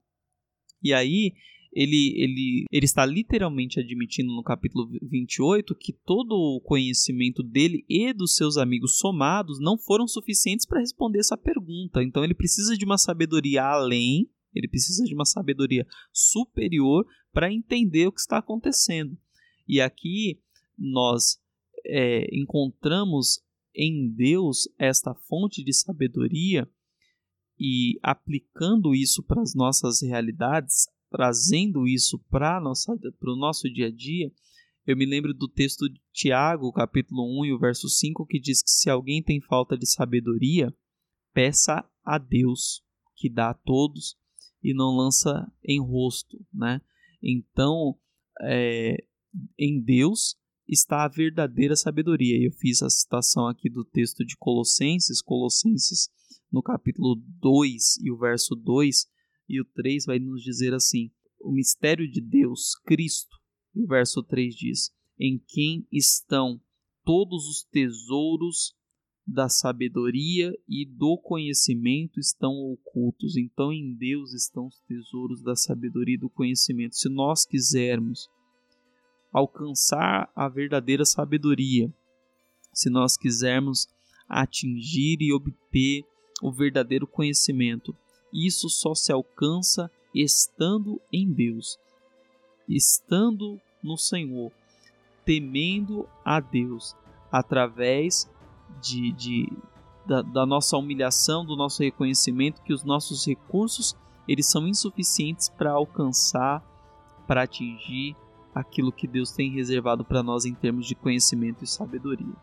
E 0.82 0.92
aí 0.92 1.32
ele, 1.72 2.12
ele, 2.16 2.64
ele 2.70 2.84
está 2.84 3.06
literalmente 3.06 3.80
admitindo 3.80 4.30
no 4.30 4.42
capítulo 4.42 4.90
28 5.02 5.74
que 5.74 5.92
todo 5.92 6.32
o 6.32 6.60
conhecimento 6.60 7.42
dele 7.42 7.84
e 7.88 8.12
dos 8.12 8.36
seus 8.36 8.58
amigos 8.58 8.98
somados 8.98 9.58
não 9.58 9.78
foram 9.78 10.06
suficientes 10.06 10.66
para 10.66 10.80
responder 10.80 11.20
essa 11.20 11.36
pergunta. 11.36 12.02
Então 12.02 12.22
ele 12.22 12.34
precisa 12.34 12.76
de 12.76 12.84
uma 12.84 12.98
sabedoria 12.98 13.64
além, 13.64 14.28
ele 14.54 14.68
precisa 14.68 15.04
de 15.04 15.14
uma 15.14 15.24
sabedoria 15.24 15.86
superior 16.12 17.06
para 17.32 17.52
entender 17.52 18.06
o 18.06 18.12
que 18.12 18.20
está 18.20 18.38
acontecendo. 18.38 19.16
E 19.66 19.80
aqui 19.80 20.40
nós 20.76 21.40
é, 21.86 22.26
encontramos 22.36 23.42
em 23.74 24.10
Deus 24.10 24.68
esta 24.78 25.14
fonte 25.14 25.64
de 25.64 25.72
sabedoria 25.72 26.68
e 27.58 27.98
aplicando 28.02 28.94
isso 28.94 29.22
para 29.22 29.40
as 29.40 29.54
nossas 29.54 30.02
realidades, 30.02 30.88
trazendo 31.12 31.86
isso 31.86 32.18
para 32.30 32.58
o 32.58 33.36
nosso 33.36 33.70
dia 33.70 33.88
a 33.88 33.90
dia, 33.90 34.32
eu 34.86 34.96
me 34.96 35.06
lembro 35.06 35.32
do 35.32 35.46
texto 35.46 35.88
de 35.88 36.00
Tiago, 36.12 36.72
capítulo 36.72 37.22
1 37.42 37.44
e 37.44 37.52
o 37.52 37.58
verso 37.58 37.88
5, 37.88 38.26
que 38.26 38.40
diz 38.40 38.62
que 38.62 38.70
se 38.70 38.90
alguém 38.90 39.22
tem 39.22 39.40
falta 39.40 39.76
de 39.76 39.86
sabedoria, 39.86 40.74
peça 41.32 41.88
a 42.02 42.18
Deus, 42.18 42.82
que 43.14 43.28
dá 43.28 43.50
a 43.50 43.54
todos 43.54 44.16
e 44.62 44.74
não 44.74 44.96
lança 44.96 45.46
em 45.62 45.80
rosto, 45.80 46.44
né? 46.52 46.80
Então, 47.22 47.96
é, 48.40 48.96
em 49.56 49.80
Deus 49.80 50.36
está 50.66 51.04
a 51.04 51.08
verdadeira 51.08 51.76
sabedoria. 51.76 52.42
Eu 52.42 52.50
fiz 52.52 52.82
a 52.82 52.90
citação 52.90 53.46
aqui 53.46 53.68
do 53.68 53.84
texto 53.84 54.24
de 54.24 54.36
Colossenses, 54.36 55.22
Colossenses 55.22 56.08
no 56.50 56.62
capítulo 56.62 57.16
2 57.40 57.98
e 58.02 58.10
o 58.10 58.18
verso 58.18 58.56
2 58.56 59.06
e 59.48 59.60
o 59.60 59.64
3 59.64 60.06
vai 60.06 60.18
nos 60.18 60.42
dizer 60.42 60.74
assim: 60.74 61.10
o 61.40 61.52
mistério 61.52 62.10
de 62.10 62.20
Deus, 62.20 62.74
Cristo. 62.84 63.36
E 63.74 63.82
o 63.82 63.86
verso 63.86 64.22
3 64.22 64.54
diz: 64.54 64.92
em 65.18 65.38
quem 65.46 65.86
estão 65.92 66.60
todos 67.04 67.48
os 67.48 67.62
tesouros 67.62 68.74
da 69.24 69.48
sabedoria 69.48 70.52
e 70.68 70.84
do 70.84 71.16
conhecimento 71.16 72.18
estão 72.18 72.52
ocultos. 72.52 73.36
Então, 73.36 73.72
em 73.72 73.94
Deus 73.94 74.32
estão 74.32 74.66
os 74.66 74.80
tesouros 74.80 75.40
da 75.40 75.54
sabedoria 75.54 76.16
e 76.16 76.20
do 76.20 76.28
conhecimento. 76.28 76.96
Se 76.96 77.08
nós 77.08 77.46
quisermos 77.46 78.28
alcançar 79.32 80.30
a 80.34 80.48
verdadeira 80.48 81.04
sabedoria, 81.04 81.92
se 82.74 82.90
nós 82.90 83.16
quisermos 83.16 83.86
atingir 84.28 85.18
e 85.20 85.32
obter 85.32 86.04
o 86.42 86.50
verdadeiro 86.50 87.06
conhecimento, 87.06 87.96
isso 88.32 88.68
só 88.68 88.94
se 88.94 89.12
alcança 89.12 89.90
estando 90.14 91.00
em 91.12 91.30
Deus, 91.30 91.78
estando 92.68 93.60
no 93.82 93.96
Senhor, 93.96 94.50
temendo 95.24 96.08
a 96.24 96.40
Deus, 96.40 96.96
através 97.30 98.30
de, 98.80 99.12
de 99.12 99.52
da, 100.06 100.22
da, 100.22 100.46
nossa 100.46 100.76
humilhação, 100.76 101.44
do 101.44 101.56
nosso 101.56 101.82
reconhecimento 101.82 102.62
que 102.62 102.72
os 102.72 102.82
nossos 102.82 103.26
recursos 103.26 103.96
eles 104.26 104.46
são 104.46 104.66
insuficientes 104.66 105.48
para 105.48 105.72
alcançar, 105.72 106.62
para 107.26 107.42
atingir 107.42 108.16
aquilo 108.54 108.92
que 108.92 109.06
Deus 109.06 109.32
tem 109.32 109.50
reservado 109.50 110.04
para 110.04 110.22
nós 110.22 110.44
em 110.44 110.54
termos 110.54 110.86
de 110.86 110.94
conhecimento 110.94 111.64
e 111.64 111.66
sabedoria. 111.66 112.34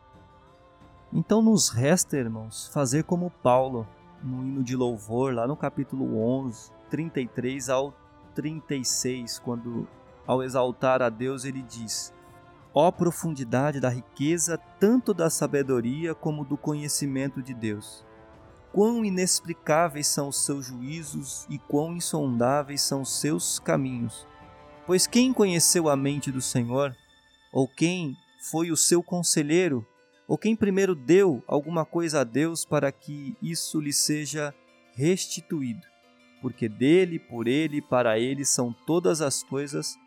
Então 1.12 1.42
nos 1.42 1.70
resta, 1.70 2.18
irmãos, 2.18 2.70
fazer 2.74 3.04
como 3.04 3.32
Paulo 3.44 3.88
no 4.24 4.44
hino 4.44 4.64
de 4.64 4.76
louvor, 4.76 5.34
lá 5.34 5.48
no 5.48 5.56
capítulo 5.56 6.20
11, 6.22 6.72
33 6.90 7.70
ao 7.70 7.94
36, 8.36 9.40
quando 9.40 9.88
ao 10.26 10.44
exaltar 10.44 11.02
a 11.02 11.10
Deus 11.10 11.46
ele 11.46 11.62
diz: 11.62 12.14
Ó 12.74 12.92
profundidade 12.92 13.80
da 13.80 13.90
riqueza, 13.90 14.58
tanto 14.80 15.14
da 15.14 15.30
sabedoria 15.30 16.14
como 16.14 16.46
do 16.46 16.56
conhecimento 16.56 17.42
de 17.42 17.54
Deus. 17.54 18.06
Quão 18.72 19.04
inexplicáveis 19.04 20.08
são 20.08 20.28
os 20.28 20.46
seus 20.46 20.68
juízos 20.68 21.48
e 21.50 21.58
quão 21.58 21.96
insondáveis 21.96 22.82
são 22.82 23.02
os 23.02 23.20
seus 23.20 23.58
caminhos. 23.58 24.28
Pois 24.86 25.08
quem 25.08 25.34
conheceu 25.34 25.90
a 25.90 25.96
mente 25.96 26.32
do 26.32 26.42
Senhor? 26.42 26.96
Ou 27.52 27.68
quem 27.68 28.16
foi 28.40 28.72
o 28.72 28.78
seu 28.78 29.02
conselheiro? 29.02 29.86
Ou 30.30 30.38
quem 30.38 30.56
primeiro 30.56 30.94
deu 30.94 31.44
alguma 31.48 31.84
coisa 31.84 32.22
a 32.22 32.24
Deus 32.24 32.64
para 32.64 32.92
que 32.92 33.36
isso 33.42 33.82
lhe 33.82 33.92
seja 33.92 34.54
restituído? 34.94 35.88
Porque 36.40 36.70
dele, 36.70 37.18
por 37.18 37.48
ele, 37.48 37.82
para 37.82 38.20
ele 38.20 38.46
são 38.46 38.72
todas 38.86 39.22
as 39.22 39.42
coisas, 39.42 39.98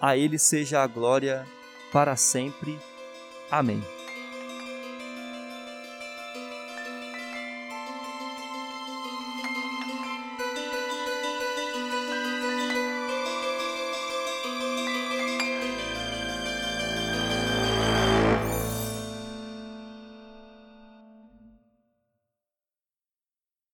a 0.00 0.16
ele 0.16 0.38
seja 0.38 0.84
a 0.84 0.86
glória 0.86 1.44
para 1.92 2.14
sempre. 2.14 2.78
Amém. 3.50 3.82